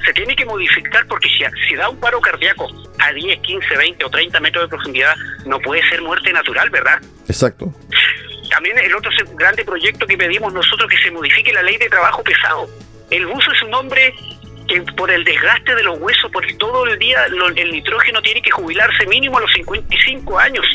Se 0.05 0.13
tiene 0.13 0.35
que 0.35 0.45
modificar 0.45 1.05
porque 1.07 1.29
si, 1.29 1.43
si 1.67 1.75
da 1.75 1.89
un 1.89 1.99
paro 1.99 2.19
cardíaco 2.19 2.67
a 2.99 3.13
10, 3.13 3.39
15, 3.39 3.77
20 3.77 4.05
o 4.05 4.09
30 4.09 4.39
metros 4.39 4.65
de 4.65 4.69
profundidad, 4.69 5.15
no 5.45 5.59
puede 5.59 5.87
ser 5.89 6.01
muerte 6.01 6.33
natural, 6.33 6.69
¿verdad? 6.69 6.99
Exacto. 7.27 7.73
También 8.49 8.77
el 8.79 8.93
otro 8.93 9.09
grande 9.35 9.63
proyecto 9.63 10.05
que 10.05 10.17
pedimos 10.17 10.51
nosotros 10.53 10.89
que 10.89 10.97
se 10.97 11.11
modifique 11.11 11.53
la 11.53 11.63
ley 11.63 11.77
de 11.77 11.87
trabajo 11.87 12.21
pesado. 12.23 12.67
El 13.09 13.25
buzo 13.25 13.51
es 13.51 13.61
un 13.63 13.73
hombre 13.73 14.13
por 14.95 15.11
el 15.11 15.23
desgaste 15.23 15.75
de 15.75 15.83
los 15.83 15.99
huesos, 15.99 16.31
por 16.31 16.45
todo 16.57 16.85
el 16.85 16.97
día 16.97 17.25
el 17.25 17.71
nitrógeno 17.71 18.21
tiene 18.21 18.41
que 18.41 18.51
jubilarse 18.51 19.05
mínimo 19.07 19.37
a 19.37 19.41
los 19.41 19.51
55 19.53 20.39
años. 20.39 20.65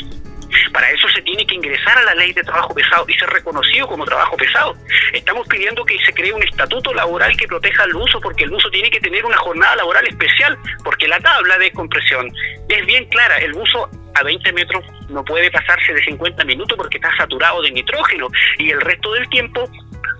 Para 0.71 0.89
eso 0.91 1.07
se 1.09 1.21
tiene 1.21 1.45
que 1.45 1.55
ingresar 1.55 1.97
a 1.97 2.03
la 2.03 2.15
ley 2.15 2.33
de 2.33 2.43
trabajo 2.43 2.73
pesado 2.73 3.05
y 3.07 3.13
ser 3.13 3.29
reconocido 3.29 3.87
como 3.87 4.05
trabajo 4.05 4.35
pesado. 4.37 4.75
Estamos 5.13 5.47
pidiendo 5.47 5.83
que 5.85 5.97
se 6.05 6.13
cree 6.13 6.33
un 6.33 6.43
estatuto 6.43 6.93
laboral 6.93 7.35
que 7.37 7.47
proteja 7.47 7.83
al 7.83 7.95
uso, 7.95 8.19
porque 8.21 8.43
el 8.43 8.53
uso 8.53 8.69
tiene 8.69 8.89
que 8.89 8.99
tener 8.99 9.25
una 9.25 9.37
jornada 9.37 9.75
laboral 9.77 10.07
especial, 10.07 10.57
porque 10.83 11.07
la 11.07 11.19
tabla 11.19 11.57
de 11.57 11.71
compresión 11.71 12.31
es 12.69 12.85
bien 12.85 13.05
clara. 13.09 13.37
El 13.37 13.53
uso 13.53 13.89
a 14.15 14.23
20 14.23 14.51
metros 14.53 14.83
no 15.09 15.23
puede 15.23 15.51
pasarse 15.51 15.93
de 15.93 16.03
50 16.03 16.43
minutos 16.45 16.77
porque 16.77 16.97
está 16.97 17.15
saturado 17.17 17.61
de 17.61 17.71
nitrógeno 17.71 18.27
y 18.57 18.71
el 18.71 18.81
resto 18.81 19.13
del 19.13 19.29
tiempo 19.29 19.69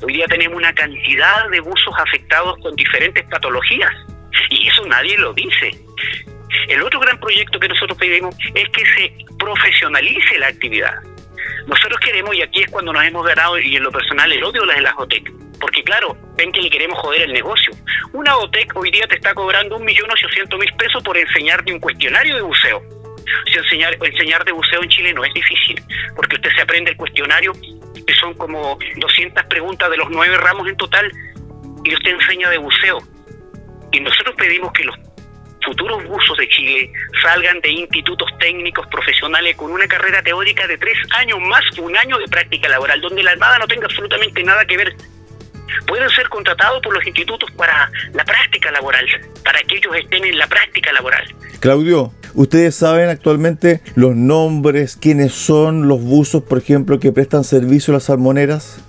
hoy 0.04 0.14
día 0.14 0.28
tenemos 0.28 0.56
una 0.56 0.74
cantidad 0.74 1.50
de 1.50 1.60
buzos 1.60 1.94
afectados 1.98 2.58
con 2.62 2.76
diferentes 2.76 3.26
patologías 3.26 3.92
y 4.50 4.68
eso 4.68 4.86
nadie 4.86 5.18
lo 5.18 5.34
dice. 5.34 5.72
El 6.68 6.82
otro 6.84 7.00
gran 7.00 7.20
proyecto 7.20 7.60
que 7.60 7.68
nosotros 7.68 7.98
pedimos 7.98 8.36
es 8.54 8.70
que 8.70 8.86
se 8.86 9.26
profesionalice 9.38 10.38
la 10.40 10.48
actividad. 10.48 10.94
Nosotros 11.68 12.00
queremos, 12.00 12.36
y 12.36 12.42
aquí 12.42 12.62
es 12.62 12.72
cuando 12.72 12.94
nos 12.94 13.04
hemos 13.04 13.26
ganado, 13.26 13.60
y 13.60 13.76
en 13.76 13.84
lo 13.84 13.92
personal, 13.92 14.32
el 14.32 14.44
odio 14.44 14.66
de 14.66 14.82
las 14.82 14.94
OTEC, 14.98 15.32
porque 15.60 15.84
claro, 15.84 16.16
ven 16.38 16.52
que 16.52 16.62
le 16.62 16.70
queremos 16.70 16.98
joder 17.00 17.24
el 17.24 17.34
negocio. 17.34 17.74
Una 18.14 18.38
OTEC 18.38 18.76
hoy 18.76 18.92
día 18.92 19.06
te 19.08 19.16
está 19.16 19.34
cobrando 19.34 19.78
1.800.000 19.78 20.78
pesos 20.78 21.04
por 21.04 21.18
enseñarte 21.18 21.74
un 21.74 21.80
cuestionario 21.80 22.36
de 22.36 22.42
buceo. 22.42 22.82
Si 23.52 23.58
enseñar, 23.58 23.98
enseñar 24.02 24.46
de 24.46 24.54
buceo 24.54 24.82
en 24.82 24.90
Chile 24.90 25.14
no 25.14 25.26
es 25.26 25.34
difícil, 25.34 25.82
porque 26.16 26.36
usted 26.36 26.50
se 26.56 26.62
aprende 26.62 26.92
el 26.92 26.98
cuestionario, 26.98 27.52
que 27.54 28.14
son 28.16 28.34
como 28.36 28.80
200 28.96 29.44
preguntas 29.46 29.90
de 29.90 29.98
los 29.98 30.10
nueve 30.10 30.38
ramos 30.38 30.68
en 30.68 30.78
total, 30.78 31.12
y 31.84 31.94
usted 31.94 32.12
enseña 32.12 32.50
de 32.50 32.58
buceo. 32.58 33.00
Y 33.92 34.00
nosotros 34.00 34.36
pedimos 34.36 34.72
que 34.74 34.84
los 34.84 34.98
futuros 35.68 36.02
buzos 36.06 36.38
de 36.38 36.48
Chile 36.48 36.92
salgan 37.22 37.60
de 37.60 37.70
institutos 37.70 38.30
técnicos 38.40 38.88
profesionales 38.88 39.56
con 39.58 39.70
una 39.70 39.86
carrera 39.86 40.24
teórica 40.24 40.66
de 40.66 40.78
tres 40.78 40.98
años 41.18 41.40
más 41.42 41.62
un 41.78 41.96
año 41.96 42.18
de 42.18 42.28
práctica 42.28 42.70
laboral, 42.70 43.02
donde 43.02 43.22
la 43.22 43.32
Armada 43.32 43.60
no 43.60 43.68
tenga 43.68 43.86
absolutamente 43.86 44.44
nada 44.44 44.64
que 44.66 44.78
ver. 44.78 44.96
Pueden 45.86 46.10
ser 46.12 46.30
contratados 46.30 46.82
por 46.82 46.94
los 46.94 47.06
institutos 47.06 47.52
para 47.52 47.92
la 48.14 48.24
práctica 48.24 48.72
laboral, 48.72 49.06
para 49.44 49.62
que 49.64 49.76
ellos 49.76 49.94
estén 49.98 50.24
en 50.24 50.38
la 50.38 50.48
práctica 50.48 50.94
laboral. 50.94 51.36
Claudio, 51.60 52.14
¿ustedes 52.34 52.76
saben 52.76 53.10
actualmente 53.10 53.82
los 53.96 54.16
nombres, 54.16 54.96
quiénes 54.96 55.34
son 55.34 55.90
los 55.90 56.02
buzos, 56.02 56.44
por 56.44 56.60
ejemplo, 56.60 57.00
que 57.00 57.12
prestan 57.12 57.44
servicio 57.44 57.92
a 57.92 57.96
las 57.96 58.06
salmoneras? 58.06 58.82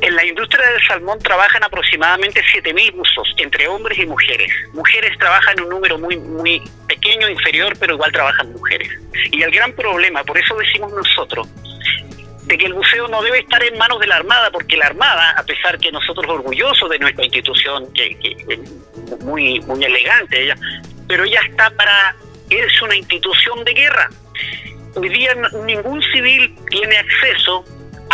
En 0.00 0.16
la 0.16 0.24
industria 0.24 0.43
salmón 0.86 1.18
trabajan 1.18 1.62
aproximadamente 1.64 2.42
7.000 2.52 2.92
buzos, 2.92 3.34
entre 3.38 3.68
hombres 3.68 3.98
y 3.98 4.06
mujeres. 4.06 4.50
Mujeres 4.72 5.16
trabajan 5.18 5.60
un 5.60 5.68
número 5.68 5.98
muy, 5.98 6.16
muy 6.16 6.62
pequeño, 6.86 7.28
inferior, 7.28 7.74
pero 7.78 7.94
igual 7.94 8.12
trabajan 8.12 8.52
mujeres. 8.52 8.88
Y 9.30 9.42
el 9.42 9.50
gran 9.50 9.72
problema, 9.72 10.24
por 10.24 10.38
eso 10.38 10.54
decimos 10.56 10.92
nosotros, 10.92 11.48
de 12.44 12.58
que 12.58 12.66
el 12.66 12.74
buceo 12.74 13.08
no 13.08 13.22
debe 13.22 13.38
estar 13.38 13.62
en 13.64 13.76
manos 13.78 13.98
de 14.00 14.06
la 14.06 14.16
Armada, 14.16 14.50
porque 14.50 14.76
la 14.76 14.86
Armada, 14.86 15.34
a 15.36 15.42
pesar 15.44 15.78
que 15.78 15.90
nosotros 15.90 16.26
orgullosos 16.28 16.90
de 16.90 16.98
nuestra 16.98 17.24
institución, 17.24 17.92
que, 17.94 18.16
muy, 19.20 19.60
muy 19.60 19.84
elegante 19.84 20.44
ella, 20.44 20.56
pero 21.08 21.24
ella 21.24 21.40
está 21.48 21.70
para, 21.70 22.14
es 22.50 22.82
una 22.82 22.96
institución 22.96 23.64
de 23.64 23.72
guerra. 23.72 24.10
Hoy 24.94 25.08
día 25.08 25.34
ningún 25.66 26.02
civil 26.12 26.54
tiene 26.70 26.96
acceso 26.96 27.64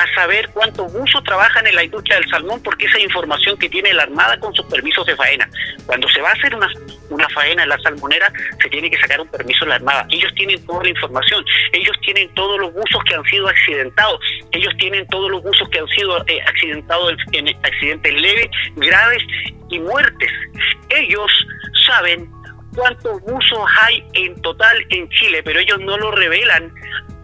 a 0.02 0.14
saber 0.14 0.48
cuántos 0.50 0.92
buzos 0.92 1.22
trabajan 1.24 1.66
en 1.66 1.74
la 1.74 1.84
industria 1.84 2.16
del 2.16 2.28
salmón, 2.30 2.62
porque 2.62 2.86
esa 2.86 2.98
información 2.98 3.56
que 3.58 3.68
tiene 3.68 3.92
la 3.92 4.04
Armada 4.04 4.38
con 4.38 4.54
sus 4.54 4.64
permisos 4.66 5.06
de 5.06 5.16
faena. 5.16 5.48
Cuando 5.86 6.08
se 6.08 6.20
va 6.20 6.30
a 6.30 6.32
hacer 6.32 6.54
una, 6.54 6.68
una 7.10 7.28
faena 7.28 7.62
en 7.62 7.68
la 7.68 7.78
salmonera, 7.78 8.32
se 8.60 8.68
tiene 8.68 8.90
que 8.90 9.00
sacar 9.00 9.20
un 9.20 9.28
permiso 9.28 9.64
de 9.64 9.70
la 9.70 9.74
Armada. 9.76 10.06
Ellos 10.10 10.32
tienen 10.34 10.64
toda 10.66 10.82
la 10.82 10.90
información, 10.90 11.44
ellos 11.72 11.96
tienen 12.02 12.32
todos 12.34 12.60
los 12.60 12.72
buzos 12.72 13.04
que 13.04 13.14
han 13.14 13.24
sido 13.24 13.48
accidentados, 13.48 14.20
ellos 14.52 14.74
tienen 14.78 15.06
todos 15.08 15.30
los 15.30 15.42
buzos 15.42 15.68
que 15.68 15.78
han 15.78 15.88
sido 15.88 16.24
eh, 16.26 16.40
accidentados 16.46 17.14
en 17.32 17.48
accidentes 17.64 18.20
leves, 18.20 18.48
graves 18.76 19.22
y 19.68 19.78
muertes. 19.78 20.30
Ellos 20.90 21.30
saben 21.86 22.30
cuántos 22.74 23.20
buzos 23.22 23.68
hay 23.82 24.04
en 24.14 24.40
total 24.42 24.76
en 24.90 25.08
Chile, 25.10 25.42
pero 25.42 25.60
ellos 25.60 25.78
no 25.80 25.96
lo 25.96 26.10
revelan 26.12 26.72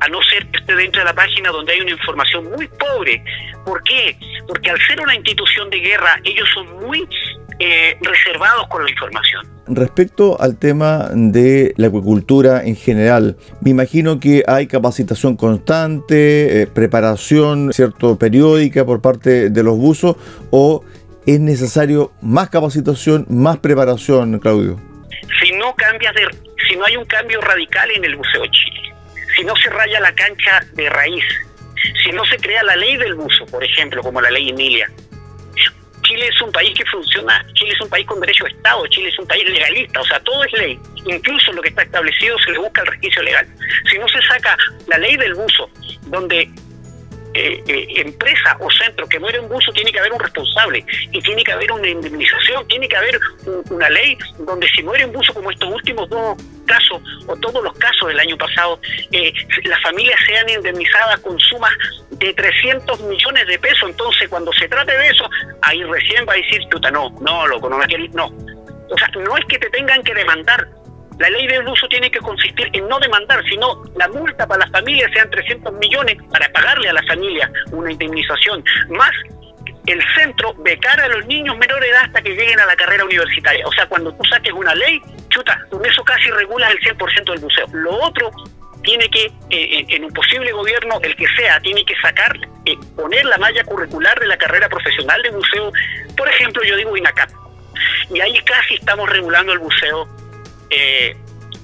a 0.01 0.09
no 0.09 0.23
ser 0.23 0.47
que 0.49 0.59
esté 0.59 0.75
dentro 0.75 1.01
de 1.01 1.07
la 1.07 1.15
página 1.15 1.51
donde 1.51 1.73
hay 1.73 1.81
una 1.81 1.93
información 1.93 2.51
muy 2.51 2.69
pobre. 2.69 3.23
¿Por 3.65 3.83
qué? 3.83 4.17
Porque 4.47 4.71
al 4.71 4.79
ser 4.87 5.01
una 5.01 5.15
institución 5.15 5.71
de 5.71 5.81
guerra, 5.81 6.21
ellos 6.25 6.49
son 6.55 6.87
muy 6.87 7.09
eh, 7.59 7.97
reservados 8.03 8.69
con 8.69 8.85
la 8.85 8.91
información. 8.91 9.47
Respecto 9.69 10.41
al 10.41 10.59
tema 10.59 11.09
de 11.13 11.75
la 11.77 11.89
acuicultura 11.89 12.63
en 12.65 12.77
general, 12.77 13.37
me 13.63 13.71
imagino 13.71 14.21
que 14.21 14.45
hay 14.47 14.67
capacitación 14.67 15.37
constante, 15.37 16.63
eh, 16.63 16.67
preparación 16.67 17.73
cierto 17.73 18.19
periódica 18.19 18.85
por 18.85 19.01
parte 19.01 19.51
de 19.51 19.63
los 19.63 19.77
buzos 19.77 20.17
o 20.51 20.85
es 21.27 21.41
necesario 21.41 22.13
más 22.21 22.51
capacitación, 22.51 23.27
más 23.29 23.59
preparación, 23.59 24.39
Claudio. 24.39 24.79
Si 25.43 25.51
no 25.53 25.75
cambias 25.75 26.15
de, 26.15 26.29
si 26.69 26.77
no 26.77 26.85
hay 26.85 26.97
un 26.97 27.05
cambio 27.07 27.41
radical 27.41 27.91
en 27.91 28.05
el 28.05 28.17
buceo 28.17 28.45
Chile, 28.47 28.95
si 29.37 29.45
no 29.45 29.55
se 29.57 29.69
raya 29.71 30.01
la 30.01 30.15
cancha 30.15 30.61
de 30.73 30.89
raíz, 30.89 31.25
si 32.03 32.11
no 32.13 32.25
se 32.25 32.37
crea 32.39 32.63
la 32.63 32.77
ley 32.77 32.97
del 32.97 33.15
buzo, 33.15 33.45
por 33.47 33.63
ejemplo, 33.63 34.03
como 34.03 34.21
la 34.21 34.31
ley 34.31 34.49
Emilia. 34.49 34.91
Chile 36.03 36.29
es 36.29 36.41
un 36.41 36.53
país 36.53 36.77
que 36.79 36.85
funciona, 36.85 37.45
Chile 37.55 37.73
es 37.73 37.81
un 37.81 37.89
país 37.89 38.07
con 38.07 38.21
derecho 38.21 38.45
de 38.45 38.51
Estado, 38.51 38.87
Chile 38.87 39.09
es 39.09 39.19
un 39.19 39.27
país 39.27 39.45
legalista, 39.49 40.01
o 40.01 40.05
sea, 40.05 40.21
todo 40.21 40.45
es 40.45 40.53
ley. 40.53 40.79
Incluso 41.05 41.53
lo 41.53 41.61
que 41.61 41.69
está 41.69 41.83
establecido 41.83 42.39
se 42.39 42.53
le 42.53 42.59
busca 42.59 42.83
el 42.83 42.87
resquicio 42.87 43.23
legal. 43.23 43.47
Si 43.91 43.99
no 43.99 44.07
se 44.09 44.23
saca 44.23 44.57
la 44.87 44.99
ley 44.99 45.17
del 45.17 45.35
buzo, 45.35 45.69
donde 46.03 46.49
eh, 47.37 47.63
eh, 47.69 47.87
empresa 47.97 48.57
o 48.61 48.71
centro 48.71 49.07
que 49.07 49.19
muere 49.19 49.39
un 49.41 49.49
buzo, 49.49 49.71
tiene 49.73 49.93
que 49.93 49.99
haber 49.99 50.13
un 50.13 50.21
responsable 50.21 50.85
y 51.13 51.21
tiene 51.21 51.45
que 51.45 51.53
haber 51.53 51.71
una 51.71 51.87
indemnización, 51.87 52.67
tiene 52.67 52.89
que 52.89 52.97
haber 52.97 53.21
una 53.71 53.91
ley 53.91 54.17
donde 54.39 54.67
si 54.69 54.83
muere 54.83 55.05
un 55.05 55.13
buzo 55.13 55.35
como 55.35 55.51
estos 55.51 55.69
últimos 55.69 56.09
dos 56.09 56.37
casos 56.67 57.03
o 57.27 57.37
todos 57.37 57.63
los 57.63 57.77
casos 57.79 58.09
del 58.09 58.19
año 58.19 58.39
pasado, 58.39 58.81
eh, 59.13 59.33
las 59.65 59.83
familias 59.83 60.19
sean 60.27 60.49
indemnizadas 60.49 61.21
con 61.21 61.39
sumas 61.39 61.73
de 62.11 62.33
300 62.33 63.01
millones 63.03 63.47
de 63.47 63.59
pesos. 63.59 63.91
Entonces, 63.91 64.29
cuando 64.29 64.53
se 64.55 64.69
trate 64.69 64.97
de 64.97 65.09
eso, 65.09 65.29
ahí 65.63 65.83
recién 65.85 66.27
va 66.27 66.33
a 66.33 66.37
decir, 66.37 66.63
puta, 66.71 66.91
no, 66.91 67.11
no, 67.21 67.47
loco, 67.47 67.69
no 67.69 67.79
me 67.79 67.87
querés, 67.87 68.13
no. 68.15 68.27
O 68.27 68.99
sea, 68.99 69.09
no 69.09 69.37
es 69.37 69.45
que 69.45 69.59
te 69.59 69.69
tengan 69.71 70.03
que 70.03 70.15
demandar, 70.15 70.69
la 71.19 71.31
ley 71.31 71.47
del 71.47 71.67
uso 71.67 71.89
tiene 71.89 72.11
que 72.11 72.19
consistir 72.19 72.69
en 72.73 72.89
no 72.89 72.99
demandar, 72.99 73.43
sino 73.49 73.83
la 73.95 74.09
multa 74.09 74.47
para 74.47 74.61
las 74.61 74.71
familias 74.71 75.11
sean 75.13 75.31
300 75.31 75.73
millones 75.75 76.17
para 76.31 76.49
pagarle 76.53 76.89
a 76.89 76.93
la 76.93 77.03
familia 77.05 77.51
una 77.73 77.91
indemnización, 77.91 78.63
más 78.91 79.13
el 79.87 80.03
centro 80.17 80.53
becar 80.59 81.01
a 81.01 81.09
los 81.09 81.27
niños 81.27 81.57
menores 81.57 81.83
de 81.83 81.91
edad 81.91 82.05
hasta 82.05 82.23
que 82.23 82.31
lleguen 82.31 82.59
a 82.59 82.67
la 82.67 82.77
carrera 82.77 83.05
universitaria. 83.05 83.67
O 83.67 83.73
sea, 83.73 83.87
cuando 83.87 84.13
tú 84.13 84.25
saques 84.25 84.53
una 84.53 84.75
ley, 84.75 85.01
chuta, 85.29 85.61
con 85.71 85.85
eso 85.87 86.03
casi 86.03 86.29
regulas 86.31 86.73
el 86.73 86.81
100% 86.81 87.33
del 87.33 87.41
buceo. 87.41 87.67
Lo 87.73 87.93
otro 88.03 88.31
tiene 88.83 89.09
que, 89.09 89.27
eh, 89.51 89.85
en 89.89 90.05
un 90.05 90.13
posible 90.13 90.53
gobierno, 90.53 90.99
el 91.03 91.15
que 91.17 91.27
sea, 91.37 91.61
tiene 91.61 91.85
que 91.85 91.95
sacar, 92.03 92.37
eh, 92.65 92.77
poner 92.97 93.25
la 93.27 93.39
malla 93.39 93.63
curricular 93.65 94.19
de 94.19 94.27
la 94.27 94.37
carrera 94.37 94.69
profesional 94.69 95.23
de 95.23 95.31
buceo, 95.31 95.73
por 96.17 96.29
ejemplo, 96.29 96.63
yo 96.65 96.77
digo 96.77 96.97
INACAP. 96.97 97.31
Y 98.11 98.21
ahí 98.21 98.39
casi 98.41 98.75
estamos 98.75 99.09
regulando 99.09 99.53
el 99.53 99.59
buceo 99.59 100.09
eh, 100.71 101.17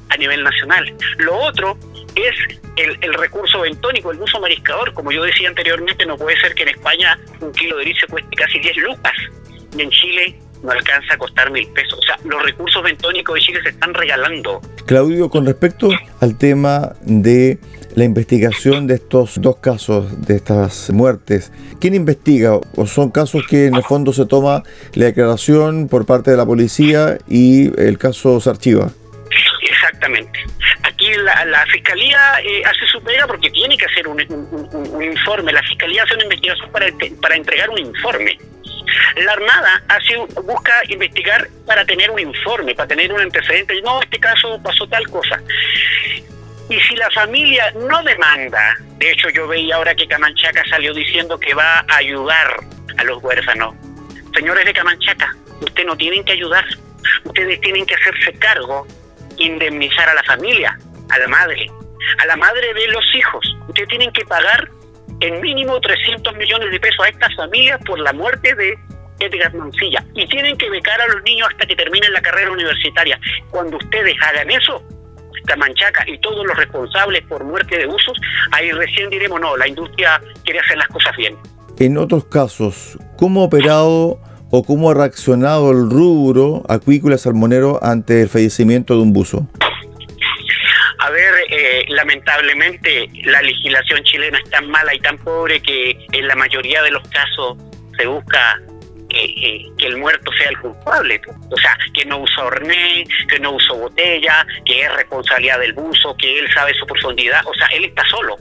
a 0.08 0.16
nivel 0.16 0.42
nacional. 0.42 0.94
Lo 1.18 1.36
otro 1.36 1.76
es 2.14 2.34
el, 2.76 3.14
recurso 3.14 3.60
bentónico, 3.60 4.10
el 4.10 4.20
uso 4.20 4.40
mariscador. 4.40 4.92
Como 4.94 5.12
yo 5.12 5.22
decía 5.22 5.48
anteriormente, 5.48 6.06
no 6.06 6.16
puede 6.16 6.38
ser 6.40 6.54
que 6.54 6.62
en 6.62 6.70
España 6.70 7.18
un 7.40 7.52
kilo 7.52 7.76
de 7.76 7.82
erizo 7.82 8.06
cueste 8.08 8.36
casi 8.36 8.58
10 8.58 8.76
lucas 8.78 9.14
y 9.76 9.82
en 9.82 9.90
Chile 9.90 10.38
no 10.62 10.70
alcanza 10.70 11.14
a 11.14 11.18
costar 11.18 11.50
mil 11.50 11.66
pesos. 11.68 11.98
O 11.98 12.02
sea, 12.02 12.18
los 12.24 12.42
recursos 12.42 12.82
bentónicos 12.82 13.34
de 13.34 13.40
Chile 13.40 13.60
se 13.62 13.70
están 13.70 13.94
regalando. 13.94 14.60
Claudio, 14.86 15.28
con 15.28 15.46
respecto 15.46 15.90
al 16.20 16.38
tema 16.38 16.94
de 17.02 17.58
la 17.94 18.04
investigación 18.04 18.86
de 18.86 18.94
estos 18.94 19.40
dos 19.40 19.56
casos, 19.56 20.26
de 20.26 20.36
estas 20.36 20.90
muertes, 20.90 21.52
¿quién 21.80 21.94
investiga? 21.94 22.58
¿O 22.76 22.86
son 22.86 23.10
casos 23.10 23.46
que 23.46 23.66
en 23.66 23.74
el 23.74 23.82
fondo 23.82 24.12
se 24.12 24.26
toma 24.26 24.62
la 24.94 25.06
declaración 25.06 25.88
por 25.88 26.06
parte 26.06 26.30
de 26.30 26.36
la 26.36 26.46
policía 26.46 27.18
y 27.28 27.78
el 27.80 27.98
caso 27.98 28.40
se 28.40 28.50
archiva? 28.50 28.90
Exactamente. 29.60 30.38
Aquí 30.84 31.12
la, 31.14 31.64
fiscalía 31.66 32.18
eh, 32.44 32.62
hace 32.64 32.86
su 32.90 33.02
pega 33.02 33.26
porque 33.26 33.50
tiene 33.50 33.76
que 33.76 33.84
hacer 33.86 34.08
un, 34.08 34.20
informe. 35.02 35.52
La 35.52 35.62
fiscalía 35.62 36.02
hace 36.02 36.14
una 36.14 36.24
investigación 36.24 36.70
para, 36.70 36.86
para 37.20 37.36
entregar 37.36 37.70
un 37.70 37.78
informe. 37.78 38.38
La 39.16 39.32
Armada 39.32 39.82
hace, 39.88 40.16
busca 40.42 40.72
investigar 40.88 41.48
para 41.66 41.84
tener 41.84 42.10
un 42.10 42.18
informe, 42.18 42.74
para 42.74 42.88
tener 42.88 43.12
un 43.12 43.20
antecedente. 43.20 43.80
No, 43.82 44.00
este 44.02 44.18
caso 44.18 44.60
pasó 44.62 44.86
tal 44.86 45.08
cosa. 45.08 45.40
Y 46.68 46.80
si 46.80 46.96
la 46.96 47.10
familia 47.10 47.70
no 47.72 48.02
demanda, 48.02 48.76
de 48.96 49.10
hecho 49.10 49.28
yo 49.30 49.46
veía 49.46 49.76
ahora 49.76 49.94
que 49.94 50.06
Camanchaca 50.06 50.62
salió 50.70 50.94
diciendo 50.94 51.38
que 51.38 51.54
va 51.54 51.84
a 51.88 51.96
ayudar 51.96 52.56
a 52.96 53.04
los 53.04 53.22
huérfanos. 53.22 53.74
Señores 54.34 54.64
de 54.64 54.72
Camanchaca, 54.72 55.36
ustedes 55.60 55.86
no 55.86 55.96
tienen 55.96 56.24
que 56.24 56.32
ayudar, 56.32 56.64
ustedes 57.24 57.60
tienen 57.60 57.84
que 57.84 57.94
hacerse 57.94 58.32
cargo, 58.38 58.86
indemnizar 59.36 60.08
a 60.08 60.14
la 60.14 60.22
familia, 60.22 60.78
a 61.10 61.18
la 61.18 61.28
madre. 61.28 61.70
a 62.18 62.26
la 62.26 62.36
madre 62.36 62.72
de 62.74 62.88
los 62.88 63.04
hijos. 63.14 63.56
Ustedes 63.68 63.88
tienen 63.88 64.12
que 64.12 64.24
pagar 64.24 64.68
en 65.22 65.40
mínimo 65.40 65.80
300 65.80 66.36
millones 66.36 66.70
de 66.70 66.80
pesos 66.80 67.04
a 67.04 67.08
estas 67.08 67.34
familias 67.36 67.80
por 67.86 67.98
la 67.98 68.12
muerte 68.12 68.54
de 68.54 68.76
Edgar 69.20 69.54
Mancilla. 69.54 70.04
Y 70.14 70.26
tienen 70.26 70.56
que 70.56 70.68
becar 70.68 71.00
a 71.00 71.06
los 71.06 71.22
niños 71.22 71.48
hasta 71.50 71.66
que 71.66 71.76
terminen 71.76 72.12
la 72.12 72.20
carrera 72.20 72.50
universitaria. 72.50 73.18
Cuando 73.50 73.76
ustedes 73.76 74.14
hagan 74.20 74.50
eso, 74.50 74.82
Camanchaca 75.46 76.04
y 76.08 76.18
todos 76.18 76.44
los 76.46 76.56
responsables 76.56 77.22
por 77.26 77.44
muerte 77.44 77.78
de 77.78 77.86
usos, 77.86 78.16
ahí 78.50 78.70
recién 78.72 79.10
diremos, 79.10 79.40
no, 79.40 79.56
la 79.56 79.68
industria 79.68 80.20
quiere 80.44 80.60
hacer 80.60 80.76
las 80.76 80.88
cosas 80.88 81.16
bien. 81.16 81.36
En 81.78 81.98
otros 81.98 82.24
casos, 82.26 82.98
¿cómo 83.16 83.42
ha 83.42 83.44
operado 83.44 84.20
o 84.50 84.62
cómo 84.64 84.90
ha 84.90 84.94
reaccionado 84.94 85.70
el 85.70 85.88
rubro 85.88 86.62
acuícola 86.68 87.16
salmonero 87.16 87.80
ante 87.82 88.22
el 88.22 88.28
fallecimiento 88.28 88.94
de 88.94 89.02
un 89.02 89.12
buzo? 89.12 89.48
A 91.04 91.10
ver, 91.10 91.34
eh, 91.50 91.84
lamentablemente 91.88 93.08
la 93.24 93.42
legislación 93.42 94.04
chilena 94.04 94.38
es 94.38 94.48
tan 94.50 94.70
mala 94.70 94.94
y 94.94 95.00
tan 95.00 95.18
pobre 95.18 95.60
que 95.60 95.98
en 96.12 96.28
la 96.28 96.36
mayoría 96.36 96.80
de 96.80 96.92
los 96.92 97.02
casos 97.08 97.56
se 97.98 98.06
busca 98.06 98.60
que 99.08 99.86
el 99.86 99.96
muerto 99.96 100.30
sea 100.38 100.48
el 100.50 100.58
culpable. 100.60 101.20
O 101.50 101.56
sea, 101.56 101.76
que 101.92 102.04
no 102.04 102.18
usó 102.18 102.46
horné, 102.46 103.04
que 103.28 103.40
no 103.40 103.50
usó 103.50 103.74
botella, 103.76 104.46
que 104.64 104.82
es 104.82 104.94
responsabilidad 104.94 105.58
del 105.58 105.72
buzo, 105.72 106.16
que 106.16 106.38
él 106.38 106.48
sabe 106.54 106.72
su 106.74 106.86
profundidad. 106.86 107.42
O 107.46 107.54
sea, 107.54 107.66
él 107.72 107.84
está 107.84 108.04
solo. 108.08 108.36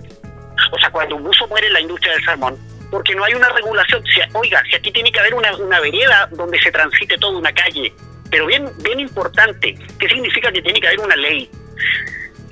O 0.72 0.80
sea, 0.80 0.91
cuando 0.91 1.15
un 1.15 1.24
buzo 1.24 1.48
muere 1.48 1.65
en 1.65 1.74
la 1.74 1.82
industria 1.82 2.13
del 2.13 2.24
salmón, 2.24 2.60
porque 2.91 3.15
no 3.15 3.24
hay 3.24 3.34
una 3.34 3.50
regulación. 3.50 4.03
oiga, 4.34 4.62
si 4.70 4.75
aquí 4.75 4.91
tiene 4.91 5.12
que 5.12 5.20
haber 5.20 5.34
una, 5.34 5.56
una 5.58 5.80
vereda 5.80 6.30
donde 6.32 6.62
se 6.62 6.72
transite 6.72 7.18
toda 7.18 7.39
una 7.39 7.51
calle, 7.51 7.91
pero 8.30 8.46
bien, 8.46 8.70
bien 8.84 9.00
importante, 9.00 9.75
¿qué 9.98 10.08
significa 10.08 10.51
que 10.51 10.62
tiene 10.62 10.80
que 10.80 10.88
haber 10.88 11.00
una 11.00 11.15
ley? 11.15 11.50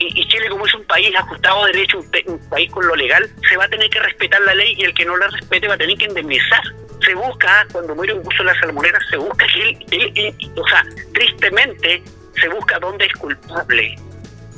Y, 0.01 0.25
Chile, 0.27 0.47
como 0.49 0.65
es 0.65 0.73
un 0.73 0.85
país 0.85 1.13
ajustado 1.15 1.63
a 1.63 1.67
derecho, 1.67 1.99
un, 1.99 2.49
país 2.49 2.71
con 2.71 2.87
lo 2.87 2.95
legal, 2.95 3.29
se 3.49 3.57
va 3.57 3.65
a 3.65 3.69
tener 3.69 3.89
que 3.89 3.99
respetar 3.99 4.39
la 4.41 4.55
ley 4.55 4.73
y 4.77 4.83
el 4.83 4.93
que 4.93 5.03
no 5.03 5.17
la 5.17 5.27
respete 5.27 5.67
va 5.67 5.73
a 5.73 5.77
tener 5.77 5.97
que 5.97 6.05
indemnizar 6.05 6.63
se 7.05 7.13
busca, 7.15 7.65
cuando 7.71 7.95
muere 7.95 8.13
un 8.13 8.23
buzo 8.23 8.39
de 8.39 8.45
la 8.45 8.59
salmonera, 8.59 8.99
se 9.09 9.17
busca 9.17 9.45
que 9.47 10.33
o 10.55 10.67
sea, 10.67 10.83
tristemente 11.13 12.03
se 12.39 12.49
busca 12.49 12.79
dónde 12.79 13.05
es 13.05 13.13
culpable. 13.13 13.95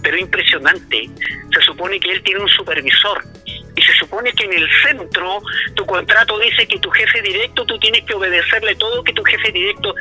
Pero 0.04 0.18
impresionante, 0.18 1.10
se 1.54 1.62
supone 1.62 2.00
que 2.00 2.12
él 2.12 2.24
tiene 2.24 2.42
un 2.42 2.50
supervisor 2.50 3.24
y 3.46 3.82
se 3.82 3.94
supone 3.94 4.34
que 4.34 4.46
en 4.46 4.54
el 4.54 4.68
centro 4.84 5.42
tu 5.76 5.86
contrato 5.86 6.40
dice 6.40 6.68
que 6.68 6.80
tu 6.80 6.90
jefe 6.90 7.22
directo 7.22 7.66
tú 7.66 7.78
tienes 7.80 8.04
que 8.04 8.16
obedecerle 8.16 8.76
todo 8.76 9.04
que 9.04 9.14
tu 9.14 9.24
jefe 9.24 9.52
directo 9.52 9.94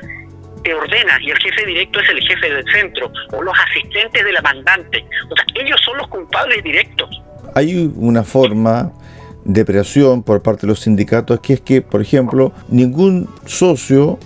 te 0.62 0.74
ordena 0.74 1.18
y 1.20 1.30
el 1.30 1.38
jefe 1.38 1.66
directo 1.66 2.00
es 2.00 2.08
el 2.10 2.20
jefe 2.20 2.50
del 2.50 2.64
centro 2.72 3.12
o 3.32 3.42
los 3.42 3.54
asistentes 3.58 4.24
de 4.24 4.32
la 4.32 4.42
mandante. 4.42 5.04
O 5.30 5.36
sea, 5.36 5.44
ellos 5.62 5.80
son 5.84 5.98
los 5.98 6.08
culpables 6.08 6.62
directos. 6.62 7.22
Hay 7.54 7.90
una 7.96 8.22
forma 8.22 8.92
de 9.44 9.64
presión 9.64 10.22
por 10.22 10.42
parte 10.42 10.62
de 10.62 10.68
los 10.68 10.80
sindicatos, 10.80 11.40
que 11.40 11.54
es 11.54 11.60
que, 11.60 11.82
por 11.82 12.00
ejemplo, 12.00 12.52
ningún 12.68 13.28
socio 13.46 14.18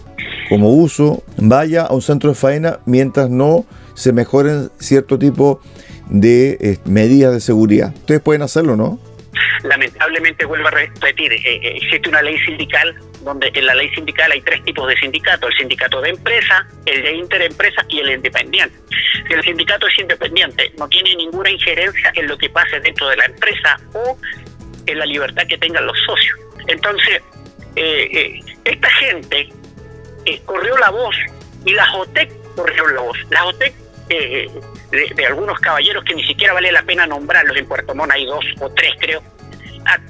como 0.49 0.71
uso 0.71 1.23
vaya 1.37 1.83
a 1.83 1.95
un 1.95 2.03
centro 2.03 2.31
de 2.31 2.37
faena 2.37 2.79
mientras 2.85 3.31
no 3.31 3.65
se 3.95 4.13
mejoren 4.13 4.71
cierto 4.79 5.19
tipo 5.19 5.61
de 6.09 6.59
eh, 6.61 6.79
medidas 6.85 7.33
de 7.33 7.41
seguridad. 7.41 7.95
Ustedes 7.95 8.21
pueden 8.21 8.43
hacerlo, 8.43 8.77
¿no? 8.77 8.99
Lamentablemente, 9.63 10.45
vuelvo 10.45 10.69
a 10.69 10.71
repetir, 10.71 11.33
eh, 11.33 11.41
eh, 11.45 11.79
existe 11.83 12.09
una 12.09 12.23
ley 12.23 12.39
sindical 12.41 12.95
donde 13.25 13.51
en 13.53 13.67
la 13.67 13.75
ley 13.75 13.89
sindical 13.95 14.31
hay 14.31 14.43
tres 14.43 14.63
tipos 14.65 14.87
de 14.87 14.97
sindicatos, 14.97 15.51
el 15.51 15.59
sindicato 15.59 16.01
de 16.01 16.11
empresa, 16.11 16.67
el 16.85 17.03
de 17.03 17.13
interempresa 17.15 17.85
y 17.89 18.01
el 18.01 18.13
independiente. 18.13 18.77
Si 19.27 19.33
el 19.33 19.43
sindicato 19.43 19.87
es 19.89 19.99
independiente, 19.99 20.71
no 20.79 20.87
tiene 20.89 21.17
ninguna 21.17 21.51
injerencia 21.51 22.13
en 22.15 22.29
lo 22.29 22.37
que 22.37 22.51
pase 22.51 22.79
dentro 22.81 23.09
de 23.09 23.17
la 23.17 23.25
empresa 23.25 23.81
o 23.95 24.19
en 24.87 24.99
la 24.99 25.07
libertad 25.07 25.47
que 25.49 25.57
tengan 25.57 25.87
los 25.87 25.99
socios. 26.07 26.39
Entonces, 26.69 27.23
eh, 27.77 28.09
eh, 28.13 28.41
esta 28.65 28.91
gente 28.91 29.49
eh, 30.27 30.41
corrió 30.45 30.77
la 30.77 30.91
voz 30.91 31.17
y 31.65 31.73
la 31.73 31.87
JOTEC 31.87 32.31
corrió 32.55 32.87
la 32.89 33.01
voz. 33.01 33.19
La 33.31 33.41
JOTEC 33.41 33.75
de, 34.09 34.51
de, 35.17 35.27
algunos 35.27 35.59
caballeros 35.61 36.05
que 36.05 36.15
ni 36.15 36.25
siquiera 36.25 36.53
vale 36.53 36.71
la 36.71 36.83
pena 36.83 37.07
nombrarlos, 37.07 37.57
en 37.57 37.67
Puerto 37.67 37.95
Montt 37.95 38.13
hay 38.13 38.27
dos 38.27 38.45
o 38.61 38.71
tres 38.71 38.93
creo, 39.01 39.23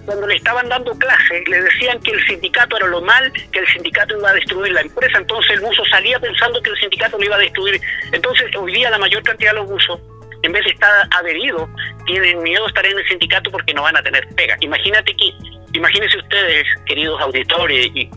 cuando 0.05 0.27
le 0.27 0.37
estaban 0.37 0.69
dando 0.69 0.97
clase, 0.99 1.43
le 1.47 1.63
decían 1.63 2.01
que 2.01 2.13
el 2.13 2.27
sindicato 2.27 2.77
era 2.77 2.87
lo 2.87 3.01
mal, 3.03 3.33
que 3.33 3.59
el 3.59 3.67
sindicato 3.67 4.17
iba 4.19 4.31
a 4.31 4.35
destruir 4.35 4.73
la 4.73 4.81
empresa, 4.81 5.19
entonces 5.19 5.53
el 5.53 5.61
buzo 5.61 5.85
salía 5.87 6.19
pensando 6.19 6.61
que 6.63 6.71
el 6.71 6.77
sindicato 6.77 7.19
lo 7.19 7.25
iba 7.25 7.37
a 7.37 7.41
destruir. 7.41 7.81
Entonces 8.13 8.55
hoy 8.57 8.73
día 8.73 8.91
la 8.91 8.99
mayor 8.99 9.23
cantidad 9.23 9.53
de 9.53 9.59
los 9.59 9.69
buzos 9.69 10.01
en 10.43 10.53
vez 10.53 10.63
de 10.65 10.73
estar 10.73 11.09
adheridos, 11.11 11.69
tienen 12.05 12.43
miedo 12.43 12.63
de 12.65 12.69
estar 12.69 12.85
en 12.85 12.99
el 12.99 13.09
sindicato 13.09 13.51
porque 13.51 13.73
no 13.73 13.83
van 13.83 13.97
a 13.97 14.03
tener 14.03 14.29
pega. 14.37 14.57
Imagínate 14.61 15.17
que, 15.17 15.31
imagínense 15.73 16.19
ustedes, 16.19 16.67
queridos 16.85 17.19
auditores 17.23 17.87
y 17.95 18.11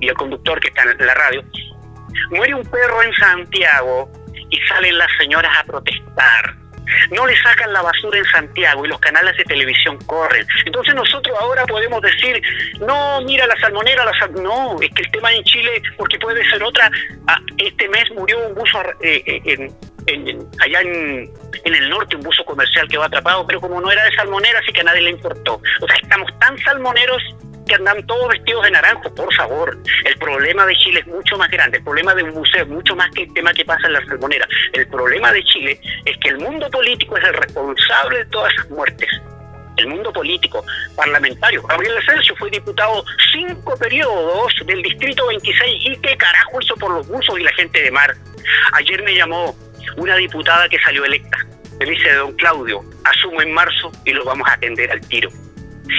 el 0.00 0.14
conductor 0.14 0.58
que 0.60 0.68
está 0.68 0.84
en 0.84 1.06
la 1.06 1.14
radio, 1.14 1.44
muere 2.30 2.54
un 2.54 2.64
perro 2.64 3.02
en 3.02 3.12
Santiago 3.14 4.10
y 4.50 4.58
salen 4.62 4.96
las 4.96 5.10
señoras 5.18 5.52
a 5.58 5.64
protestar 5.64 6.56
no 7.10 7.26
le 7.26 7.36
sacan 7.42 7.72
la 7.72 7.82
basura 7.82 8.18
en 8.18 8.24
Santiago 8.24 8.84
y 8.84 8.88
los 8.88 8.98
canales 9.00 9.36
de 9.36 9.44
televisión 9.44 9.98
corren. 10.06 10.46
Entonces 10.64 10.94
nosotros 10.94 11.36
ahora 11.40 11.64
podemos 11.66 12.00
decir, 12.02 12.40
no, 12.80 13.20
mira 13.22 13.46
la 13.46 13.58
salmonera, 13.60 14.04
la 14.04 14.12
no, 14.42 14.76
es 14.80 14.90
que 14.90 15.02
el 15.02 15.10
tema 15.10 15.32
en 15.32 15.42
Chile, 15.44 15.82
porque 15.96 16.18
puede 16.18 16.48
ser 16.50 16.62
otra, 16.62 16.90
ah, 17.26 17.40
este 17.56 17.88
mes 17.88 18.10
murió 18.14 18.38
un 18.46 18.54
buzo 18.54 18.82
eh, 19.00 19.22
eh, 19.26 19.70
allá 20.60 20.80
en, 20.80 21.30
en 21.64 21.74
el 21.74 21.90
norte, 21.90 22.16
un 22.16 22.22
buzo 22.22 22.44
comercial 22.44 22.88
que 22.88 22.96
va 22.96 23.06
atrapado, 23.06 23.46
pero 23.46 23.60
como 23.60 23.80
no 23.80 23.90
era 23.90 24.04
de 24.04 24.14
salmonera, 24.14 24.58
así 24.60 24.72
que 24.72 24.80
a 24.80 24.84
nadie 24.84 25.02
le 25.02 25.10
importó. 25.10 25.60
O 25.80 25.86
sea, 25.86 25.96
estamos 26.02 26.30
tan 26.38 26.58
salmoneros 26.58 27.22
que 27.68 27.74
andan 27.76 28.04
todos 28.06 28.28
vestidos 28.28 28.64
de 28.64 28.70
naranjo, 28.72 29.14
por 29.14 29.32
favor. 29.34 29.78
El 30.04 30.18
problema 30.18 30.66
de 30.66 30.74
Chile 30.76 31.00
es 31.00 31.06
mucho 31.06 31.36
más 31.36 31.50
grande, 31.50 31.78
el 31.78 31.84
problema 31.84 32.14
de 32.14 32.24
un 32.24 32.34
museo 32.34 32.62
es 32.62 32.68
mucho 32.68 32.96
más 32.96 33.10
que 33.12 33.22
el 33.22 33.34
tema 33.34 33.52
que 33.52 33.64
pasa 33.64 33.86
en 33.86 33.92
la 33.92 34.04
salmonera. 34.06 34.48
El 34.72 34.88
problema 34.88 35.32
de 35.32 35.44
Chile 35.44 35.80
es 36.04 36.16
que 36.18 36.30
el 36.30 36.38
mundo 36.38 36.68
político 36.70 37.16
es 37.16 37.24
el 37.24 37.34
responsable 37.34 38.18
de 38.18 38.26
todas 38.26 38.52
esas 38.54 38.70
muertes. 38.70 39.08
El 39.76 39.86
mundo 39.86 40.12
político, 40.12 40.64
parlamentario. 40.96 41.62
Gabriel 41.62 41.98
Asensio 41.98 42.34
fue 42.36 42.50
diputado 42.50 43.04
cinco 43.32 43.76
periodos 43.76 44.52
del 44.66 44.82
Distrito 44.82 45.24
26 45.28 45.86
y 45.86 45.96
qué 45.98 46.16
carajo 46.16 46.60
hizo 46.60 46.74
por 46.74 46.90
los 46.90 47.06
buzos 47.06 47.38
y 47.38 47.44
la 47.44 47.52
gente 47.52 47.80
de 47.82 47.90
mar. 47.92 48.12
Ayer 48.72 49.00
me 49.04 49.14
llamó 49.14 49.54
una 49.96 50.16
diputada 50.16 50.68
que 50.68 50.80
salió 50.80 51.04
electa. 51.04 51.38
Me 51.78 51.86
dice, 51.86 52.12
don 52.14 52.32
Claudio, 52.32 52.82
asumo 53.04 53.40
en 53.40 53.52
marzo 53.52 53.92
y 54.04 54.12
lo 54.12 54.24
vamos 54.24 54.48
a 54.48 54.54
atender 54.54 54.90
al 54.90 55.00
tiro. 55.02 55.30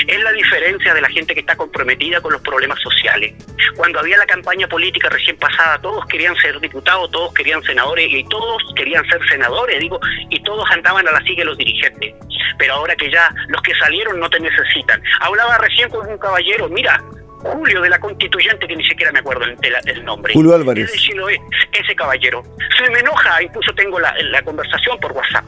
Es 0.07 0.21
la 0.21 0.31
diferencia 0.31 0.93
de 0.93 1.01
la 1.01 1.09
gente 1.09 1.33
que 1.33 1.41
está 1.41 1.55
comprometida 1.55 2.21
con 2.21 2.33
los 2.33 2.41
problemas 2.41 2.79
sociales. 2.81 3.33
Cuando 3.75 3.99
había 3.99 4.17
la 4.17 4.25
campaña 4.25 4.67
política 4.67 5.09
recién 5.09 5.37
pasada, 5.37 5.79
todos 5.81 6.05
querían 6.05 6.35
ser 6.37 6.59
diputados, 6.59 7.09
todos 7.11 7.33
querían 7.33 7.61
senadores 7.63 8.07
y 8.09 8.23
todos 8.25 8.61
querían 8.75 9.05
ser 9.07 9.19
senadores, 9.29 9.79
digo, 9.79 9.99
y 10.29 10.41
todos 10.43 10.69
andaban 10.71 11.07
a 11.07 11.11
la 11.11 11.21
sigue 11.21 11.43
los 11.43 11.57
dirigentes. 11.57 12.13
Pero 12.57 12.73
ahora 12.73 12.95
que 12.95 13.11
ya 13.11 13.33
los 13.47 13.61
que 13.61 13.73
salieron 13.75 14.19
no 14.19 14.29
te 14.29 14.39
necesitan. 14.39 15.01
Hablaba 15.21 15.57
recién 15.57 15.89
con 15.89 16.07
un 16.07 16.17
caballero, 16.17 16.69
mira, 16.69 17.01
Julio 17.41 17.81
de 17.81 17.89
la 17.89 17.99
Constituyente, 17.99 18.67
que 18.67 18.75
ni 18.75 18.85
siquiera 18.85 19.11
me 19.13 19.19
acuerdo 19.19 19.45
el, 19.45 20.05
nombre. 20.05 20.33
Julio 20.33 20.55
Álvarez. 20.55 20.91
ese 20.91 21.95
caballero. 21.95 22.43
Se 22.77 22.89
me 22.89 22.99
enoja, 22.99 23.41
incluso 23.41 23.73
tengo 23.73 23.99
la, 23.99 24.13
la 24.23 24.41
conversación 24.41 24.99
por 24.99 25.13
WhatsApp 25.13 25.45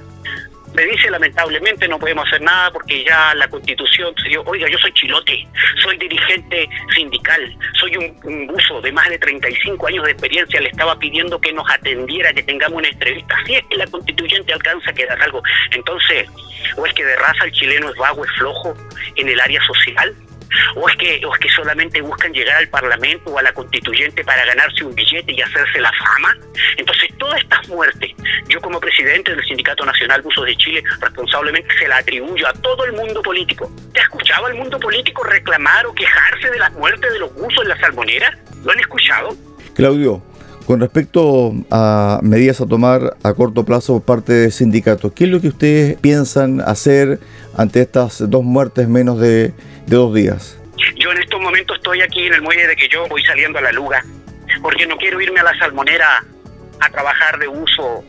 me 0.74 0.86
dice 0.86 1.10
lamentablemente 1.10 1.88
no 1.88 2.00
podemos 2.00 2.26
hacer 2.28 2.42
nada 2.42 2.72
porque 2.72 3.04
ya 3.04 3.34
la 3.36 3.48
constitución 3.48 4.14
se 4.22 4.30
dio, 4.30 4.44
oiga, 4.46 4.68
yo 4.70 4.78
soy 4.78 4.92
chilote, 4.94 5.48
soy 5.82 5.98
dirigente 5.98 6.70
sindical, 6.96 7.58
soy 7.80 7.98
un, 7.98 8.18
un 8.24 8.48
buzo 8.48 8.82
de 8.82 8.92
más 8.92 9.10
de 9.10 9.20
35 9.20 9.88
años 9.88 10.06
de 10.06 10.12
experiencia, 10.12 10.62
le 10.62 10.70
estaba 10.70 10.98
pidiendo 10.98 11.40
que 11.40 11.52
nos 11.54 11.70
atendiera, 11.70 12.34
que 12.34 12.44
tengamos 12.44 12.80
una 12.80 12.90
entrevista, 12.90 13.36
si 13.46 13.56
es 13.56 13.66
que 13.68 13.78
la 13.78 13.88
constituyente 13.88 14.54
alcanza 14.54 14.92
a 14.92 14.94
quedar 14.94 15.22
algo, 15.22 15.42
entonces, 15.72 16.30
o 16.78 16.86
es 16.86 16.94
que 16.94 17.04
de 17.04 17.16
raza 17.18 17.46
el 17.46 17.52
chileno 17.52 17.90
es 17.90 17.96
vago, 17.96 18.24
es 18.26 18.32
flojo 18.32 18.74
en 19.16 19.30
el 19.30 19.40
área 19.40 19.62
social, 19.64 20.16
o 20.76 20.90
es 20.90 20.96
que 20.98 21.22
o 21.26 21.34
es 21.34 21.40
que 21.40 21.50
solamente 21.50 22.02
buscan 22.02 22.34
llegar 22.34 22.58
al 22.58 22.68
Parlamento 22.70 23.32
o 23.32 23.40
a 23.40 23.42
la 23.42 23.54
Constituyente 23.54 24.24
para 24.24 24.46
ganarse 24.46 24.84
un 24.84 24.96
billete 24.96 25.34
y 25.34 25.42
hacerse 25.42 25.80
la 25.80 25.92
fama. 25.92 26.38
Entonces, 26.78 27.10
todas 27.18 27.42
estas 27.42 27.68
muertes, 27.70 28.12
yo 28.48 28.60
como 28.62 28.80
presidente 28.80 29.36
del 29.36 29.44
Sindicato 29.46 29.86
Nacional 29.86 30.22
Buzos 30.22 30.46
de 30.46 30.56
Chile, 30.58 30.84
responsablemente 31.00 31.70
se 31.78 31.88
la 31.88 31.98
atribuyo 31.98 32.48
a 32.48 32.54
todo 32.54 32.86
el 32.86 32.94
mundo 32.94 33.22
político. 33.22 33.72
¿Te 33.94 34.00
ha 34.00 34.04
escuchado 34.04 34.46
al 34.46 34.56
mundo 34.56 34.80
político 34.80 35.24
reclamar 35.24 35.86
o 35.86 35.94
quejarse 35.94 36.50
de 36.50 36.60
las 36.60 36.72
muertes 36.74 37.12
de 37.12 37.20
los 37.20 37.34
buzos 37.34 37.64
en 37.64 37.70
la 37.70 37.80
salmonera? 37.80 38.38
¿Lo 38.64 38.72
han 38.72 38.80
escuchado? 38.80 39.36
Claudio, 39.76 40.24
con 40.72 40.80
respecto 40.80 41.52
a 41.70 42.22
medidas 42.24 42.62
a 42.62 42.66
tomar 42.66 43.18
a 43.24 43.34
corto 43.34 43.66
plazo 43.66 43.96
por 43.96 44.06
parte 44.06 44.32
del 44.32 44.54
sindicato, 44.54 45.14
¿qué 45.14 45.26
es 45.26 45.30
lo 45.30 45.42
que 45.42 45.50
ustedes 45.50 46.00
piensan 46.00 46.62
hacer 46.62 47.20
ante 47.58 47.82
estas 47.82 48.30
dos 48.30 48.42
muertes 48.42 48.88
menos 48.88 49.20
de, 49.20 49.52
dos 49.88 50.14
días? 50.14 50.58
Yo 50.96 51.12
en 51.12 51.18
estos 51.18 51.42
momentos 51.42 51.76
estoy 51.76 52.00
aquí 52.00 52.26
en 52.26 52.36
el 52.36 52.42
muelle 52.42 52.68
de 52.68 52.78
que 52.78 52.88
yo 52.88 53.06
voy 53.10 53.22
saliendo 53.22 53.60
a 53.60 53.62
la 53.64 53.74
luga, 53.74 54.02
porque 54.62 54.88
no 54.88 54.96
quiero 54.96 55.20
irme 55.20 55.42
a 55.42 55.44
la 55.44 55.60
salmonera 55.60 56.24
a 56.80 56.90
trabajar 56.90 57.38
de 57.38 57.50
uso 57.50 58.06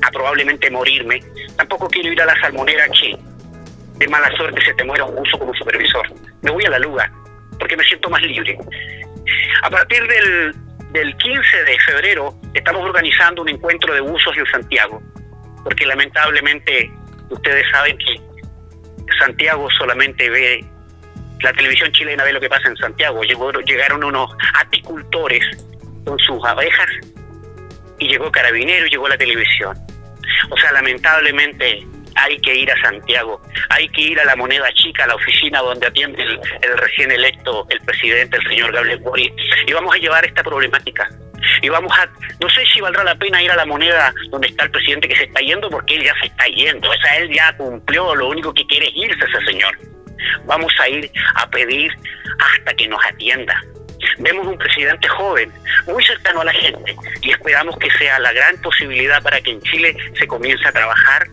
a 0.00 0.10
probablemente 0.10 0.70
morirme, 0.70 1.22
tampoco 1.58 1.88
quiero 1.88 2.10
ir 2.10 2.22
a 2.22 2.24
la 2.24 2.40
salmonera 2.40 2.88
que 2.88 3.18
de 3.98 4.08
mala 4.08 4.34
suerte 4.38 4.64
se 4.64 4.72
te 4.72 4.84
muera 4.84 5.04
un 5.04 5.14
buzo 5.14 5.38
como 5.38 5.52
supervisor. 5.52 6.06
Me 6.40 6.52
voy 6.52 6.64
a 6.64 6.70
la 6.70 6.78
luga, 6.78 7.12
porque 7.58 7.76
me 7.76 7.84
siento 7.84 8.08
más 8.08 8.22
libre. 8.22 8.56
A 9.62 9.68
partir 9.68 10.02
del, 10.08 10.54
del 10.92 11.16
15 11.16 11.64
de 11.64 11.78
febrero 11.80 12.34
estamos 12.54 12.82
organizando 12.82 13.42
un 13.42 13.48
encuentro 13.48 13.94
de 13.94 14.00
buzos 14.00 14.36
en 14.36 14.46
Santiago, 14.46 15.02
porque 15.64 15.86
lamentablemente 15.86 16.90
ustedes 17.30 17.64
saben 17.70 17.96
que 17.98 18.20
Santiago 19.18 19.68
solamente 19.78 20.28
ve, 20.28 20.64
la 21.40 21.52
televisión 21.52 21.90
chilena 21.92 22.24
ve 22.24 22.32
lo 22.32 22.40
que 22.40 22.48
pasa 22.48 22.68
en 22.68 22.76
Santiago. 22.76 23.22
Llegaron 23.22 24.04
unos 24.04 24.30
apicultores 24.54 25.44
con 26.04 26.18
sus 26.18 26.44
abejas 26.44 26.88
y 27.98 28.08
llegó 28.08 28.30
Carabinero 28.30 28.86
y 28.86 28.90
llegó 28.90 29.08
la 29.08 29.16
televisión. 29.16 29.76
O 30.50 30.56
sea, 30.56 30.72
lamentablemente 30.72 31.86
hay 32.14 32.38
que 32.38 32.54
ir 32.54 32.70
a 32.70 32.80
Santiago, 32.82 33.40
hay 33.68 33.88
que 33.88 34.00
ir 34.00 34.20
a 34.20 34.24
la 34.24 34.36
moneda 34.36 34.72
chica, 34.74 35.04
a 35.04 35.08
la 35.08 35.14
oficina 35.14 35.60
donde 35.60 35.86
atiende 35.86 36.22
el, 36.22 36.78
recién 36.78 37.10
electo, 37.10 37.66
el 37.70 37.80
presidente, 37.80 38.36
el 38.36 38.48
señor 38.48 38.72
Gabriel 38.72 38.98
Boric, 38.98 39.32
y 39.66 39.72
vamos 39.72 39.94
a 39.94 39.98
llevar 39.98 40.24
esta 40.24 40.42
problemática. 40.42 41.08
Y 41.60 41.68
vamos 41.68 41.92
a, 41.98 42.08
no 42.40 42.48
sé 42.50 42.64
si 42.66 42.80
valdrá 42.80 43.02
la 43.02 43.16
pena 43.16 43.42
ir 43.42 43.50
a 43.50 43.56
la 43.56 43.66
moneda 43.66 44.14
donde 44.30 44.48
está 44.48 44.64
el 44.64 44.70
presidente 44.70 45.08
que 45.08 45.16
se 45.16 45.24
está 45.24 45.40
yendo, 45.40 45.68
porque 45.70 45.96
él 45.96 46.04
ya 46.04 46.14
se 46.20 46.26
está 46.26 46.46
yendo, 46.46 46.88
o 46.88 46.94
sea, 46.94 47.18
él 47.18 47.32
ya 47.32 47.56
cumplió, 47.56 48.14
lo 48.14 48.28
único 48.28 48.54
que 48.54 48.66
quiere 48.66 48.88
es 48.88 48.94
irse 48.94 49.24
ese 49.24 49.44
señor. 49.46 49.76
Vamos 50.44 50.72
a 50.78 50.88
ir 50.88 51.10
a 51.34 51.50
pedir 51.50 51.92
hasta 52.38 52.74
que 52.74 52.86
nos 52.86 53.04
atienda. 53.04 53.60
Vemos 54.18 54.46
un 54.46 54.58
presidente 54.58 55.08
joven, 55.08 55.52
muy 55.86 56.04
cercano 56.04 56.40
a 56.40 56.44
la 56.44 56.52
gente, 56.52 56.96
y 57.22 57.30
esperamos 57.30 57.76
que 57.78 57.90
sea 57.92 58.18
la 58.18 58.32
gran 58.32 58.60
posibilidad 58.60 59.22
para 59.22 59.40
que 59.40 59.50
en 59.50 59.62
Chile 59.62 59.96
se 60.18 60.26
comience 60.26 60.66
a 60.68 60.72
trabajar 60.72 61.26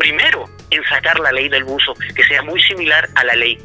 primero 0.00 0.46
en 0.70 0.82
sacar 0.84 1.20
la 1.20 1.30
ley 1.30 1.48
del 1.48 1.64
buzo, 1.64 1.92
que 2.16 2.24
sea 2.24 2.42
muy 2.42 2.60
similar 2.62 3.08
a 3.14 3.24
la 3.24 3.36
ley 3.36 3.58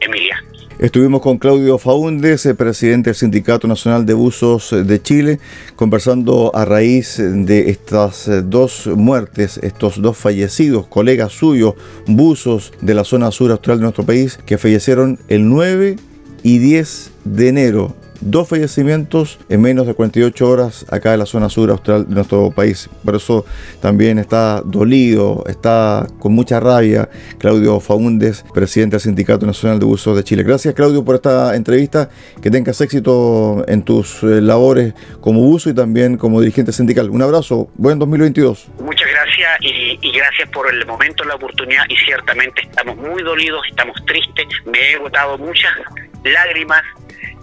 Emilia. 0.00 0.42
Estuvimos 0.78 1.20
con 1.20 1.36
Claudio 1.36 1.76
Faúndez, 1.76 2.48
presidente 2.56 3.10
del 3.10 3.14
Sindicato 3.14 3.66
Nacional 3.66 4.06
de 4.06 4.14
Buzos 4.14 4.70
de 4.70 5.02
Chile, 5.02 5.40
conversando 5.76 6.52
a 6.54 6.64
raíz 6.64 7.16
de 7.18 7.68
estas 7.68 8.30
dos 8.44 8.86
muertes, 8.86 9.58
estos 9.58 10.00
dos 10.00 10.16
fallecidos, 10.16 10.86
colegas 10.86 11.32
suyos, 11.32 11.74
buzos 12.06 12.72
de 12.80 12.94
la 12.94 13.04
zona 13.04 13.30
sur 13.30 13.50
austral 13.50 13.78
de 13.78 13.82
nuestro 13.82 14.06
país, 14.06 14.38
que 14.46 14.56
fallecieron 14.56 15.18
el 15.28 15.48
9 15.50 15.96
y 16.42 16.58
10 16.58 17.12
de 17.24 17.48
enero 17.48 17.96
dos 18.20 18.48
fallecimientos 18.48 19.38
en 19.48 19.60
menos 19.60 19.86
de 19.86 19.94
48 19.94 20.48
horas 20.48 20.86
acá 20.90 21.12
en 21.12 21.20
la 21.20 21.26
zona 21.26 21.48
sur 21.48 21.70
austral 21.70 22.08
de 22.08 22.14
nuestro 22.14 22.50
país. 22.50 22.88
Por 23.04 23.16
eso 23.16 23.44
también 23.80 24.18
está 24.18 24.62
dolido, 24.64 25.44
está 25.46 26.06
con 26.18 26.32
mucha 26.32 26.60
rabia 26.60 27.08
Claudio 27.38 27.80
Faúndez, 27.80 28.44
presidente 28.54 28.96
del 28.96 29.00
Sindicato 29.00 29.46
Nacional 29.46 29.78
de 29.78 29.86
Uso 29.86 30.14
de 30.14 30.24
Chile. 30.24 30.42
Gracias 30.42 30.74
Claudio 30.74 31.04
por 31.04 31.16
esta 31.16 31.54
entrevista, 31.56 32.10
que 32.42 32.50
tengas 32.50 32.80
éxito 32.80 33.64
en 33.68 33.82
tus 33.82 34.22
eh, 34.22 34.40
labores 34.40 34.94
como 35.20 35.40
uso 35.40 35.70
y 35.70 35.74
también 35.74 36.16
como 36.16 36.40
dirigente 36.40 36.72
sindical. 36.72 37.10
Un 37.10 37.22
abrazo, 37.22 37.70
buen 37.74 37.98
2022. 37.98 38.68
Muchas 38.80 39.08
gracias 39.08 39.50
y, 39.60 39.98
y 40.00 40.12
gracias 40.12 40.48
por 40.50 40.72
el 40.72 40.86
momento, 40.86 41.24
la 41.24 41.34
oportunidad 41.34 41.84
y 41.88 41.96
ciertamente 41.96 42.62
estamos 42.62 42.96
muy 42.96 43.22
dolidos, 43.22 43.62
estamos 43.68 43.96
tristes, 44.06 44.46
me 44.66 44.92
he 44.92 44.98
botado 44.98 45.38
muchas 45.38 45.72
lágrimas 46.24 46.82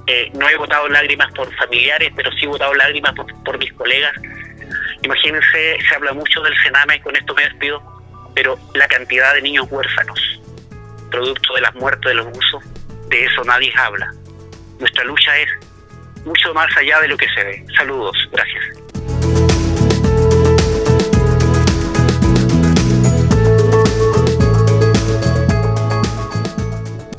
eh, 0.07 0.31
no 0.33 0.47
he 0.47 0.55
votado 0.55 0.87
lágrimas 0.87 1.31
por 1.33 1.53
familiares, 1.55 2.11
pero 2.15 2.31
sí 2.31 2.45
he 2.45 2.47
votado 2.47 2.73
lágrimas 2.73 3.13
por, 3.13 3.57
mis 3.57 3.73
colegas. 3.73 4.13
Imagínense, 5.03 5.77
se 5.87 5.95
habla 5.95 6.13
mucho 6.13 6.41
del 6.41 6.53
Sename, 6.63 7.01
con 7.01 7.15
esto 7.15 7.35
me 7.35 7.43
despido, 7.43 7.81
pero 8.33 8.57
la 8.73 8.87
cantidad 8.87 9.33
de 9.33 9.41
niños 9.41 9.67
huérfanos, 9.69 10.19
producto 11.11 11.53
de 11.55 11.61
las 11.61 11.75
muertes 11.75 12.09
de 12.09 12.15
los 12.15 12.25
buzos, 12.27 12.63
de 13.09 13.25
eso 13.25 13.43
nadie 13.43 13.71
habla. 13.75 14.11
Nuestra 14.79 15.03
lucha 15.03 15.37
es 15.37 15.49
mucho 16.25 16.53
más 16.53 16.75
allá 16.77 17.01
de 17.01 17.09
lo 17.09 17.17
que 17.17 17.27
se 17.29 17.43
ve. 17.43 17.65
Saludos, 17.75 18.15
gracias. 18.31 18.86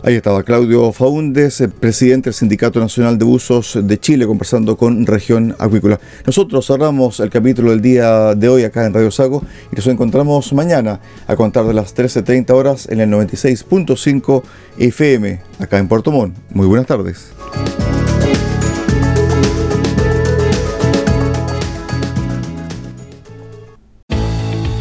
Ahí 0.09 0.15
estaba 0.15 0.43
Claudio 0.43 0.91
Faúndez, 0.91 1.63
presidente 1.81 2.31
del 2.31 2.35
Sindicato 2.35 2.81
Nacional 2.81 3.19
de 3.19 3.27
Usos 3.27 3.79
de 3.83 4.01
Chile, 4.01 4.27
conversando 4.27 4.75
con 4.75 5.05
Región 5.05 5.55
Acuícola. 5.59 6.01
Nosotros 6.25 6.67
cerramos 6.67 7.21
el 7.21 7.29
capítulo 7.29 7.73
del 7.73 7.83
día 7.83 8.35
de 8.35 8.49
hoy 8.49 8.65
acá 8.65 8.87
en 8.87 8.95
Radio 8.95 9.11
Sago 9.11 9.43
y 9.71 9.77
nos 9.77 9.87
encontramos 9.87 10.51
mañana 10.55 10.99
a 11.27 11.37
contar 11.37 11.67
de 11.67 11.75
las 11.75 11.95
13.30 11.95 12.51
horas 12.53 12.89
en 12.89 13.01
el 13.01 13.11
96.5 13.11 14.43
FM 14.79 15.41
acá 15.59 15.77
en 15.77 15.89
Puerto 15.89 16.11
Montt. 16.11 16.35
Muy 16.55 16.67
buenas 16.67 16.87
tardes. 16.87 17.31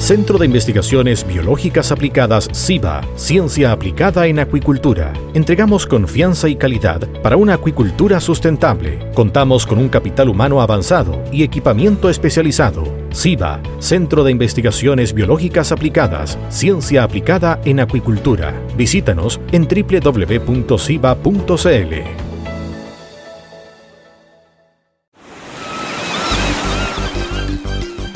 Centro 0.08 0.38
de 0.38 0.46
Investigaciones 0.46 1.28
Biológicas 1.28 1.91
Aplicadas 1.91 2.48
CIBA, 2.54 3.02
Ciencia 3.17 3.74
Aplicada 3.74 4.26
en 4.28 4.39
Acuicultura. 4.39 5.12
Entregamos 5.34 5.86
confianza 5.86 6.48
y 6.48 6.56
calidad 6.56 7.06
para 7.22 7.36
una 7.36 7.56
acuicultura 7.56 8.22
sustentable. 8.22 9.12
Contamos 9.13 9.67
con 9.67 9.80
un 9.80 9.89
capital 9.89 10.30
humano 10.30 10.62
avanzado 10.62 11.22
y 11.30 11.43
equipamiento 11.43 12.10
especializado. 12.10 12.86
CIBA, 13.13 13.60
Centro 13.80 14.24
de 14.24 14.32
Investigaciones 14.32 15.12
Biológicas 15.12 15.74
Aplicadas, 15.74 16.39
Ciencia 16.48 17.04
Aplicada 17.04 17.60
en 17.65 17.82
Acuicultura. 17.82 18.54
Visítanos 18.78 19.41
en 19.52 19.67
www.ciba.cl. 19.67 20.74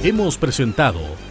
Hemos 0.04 0.38
presentado 0.38 1.31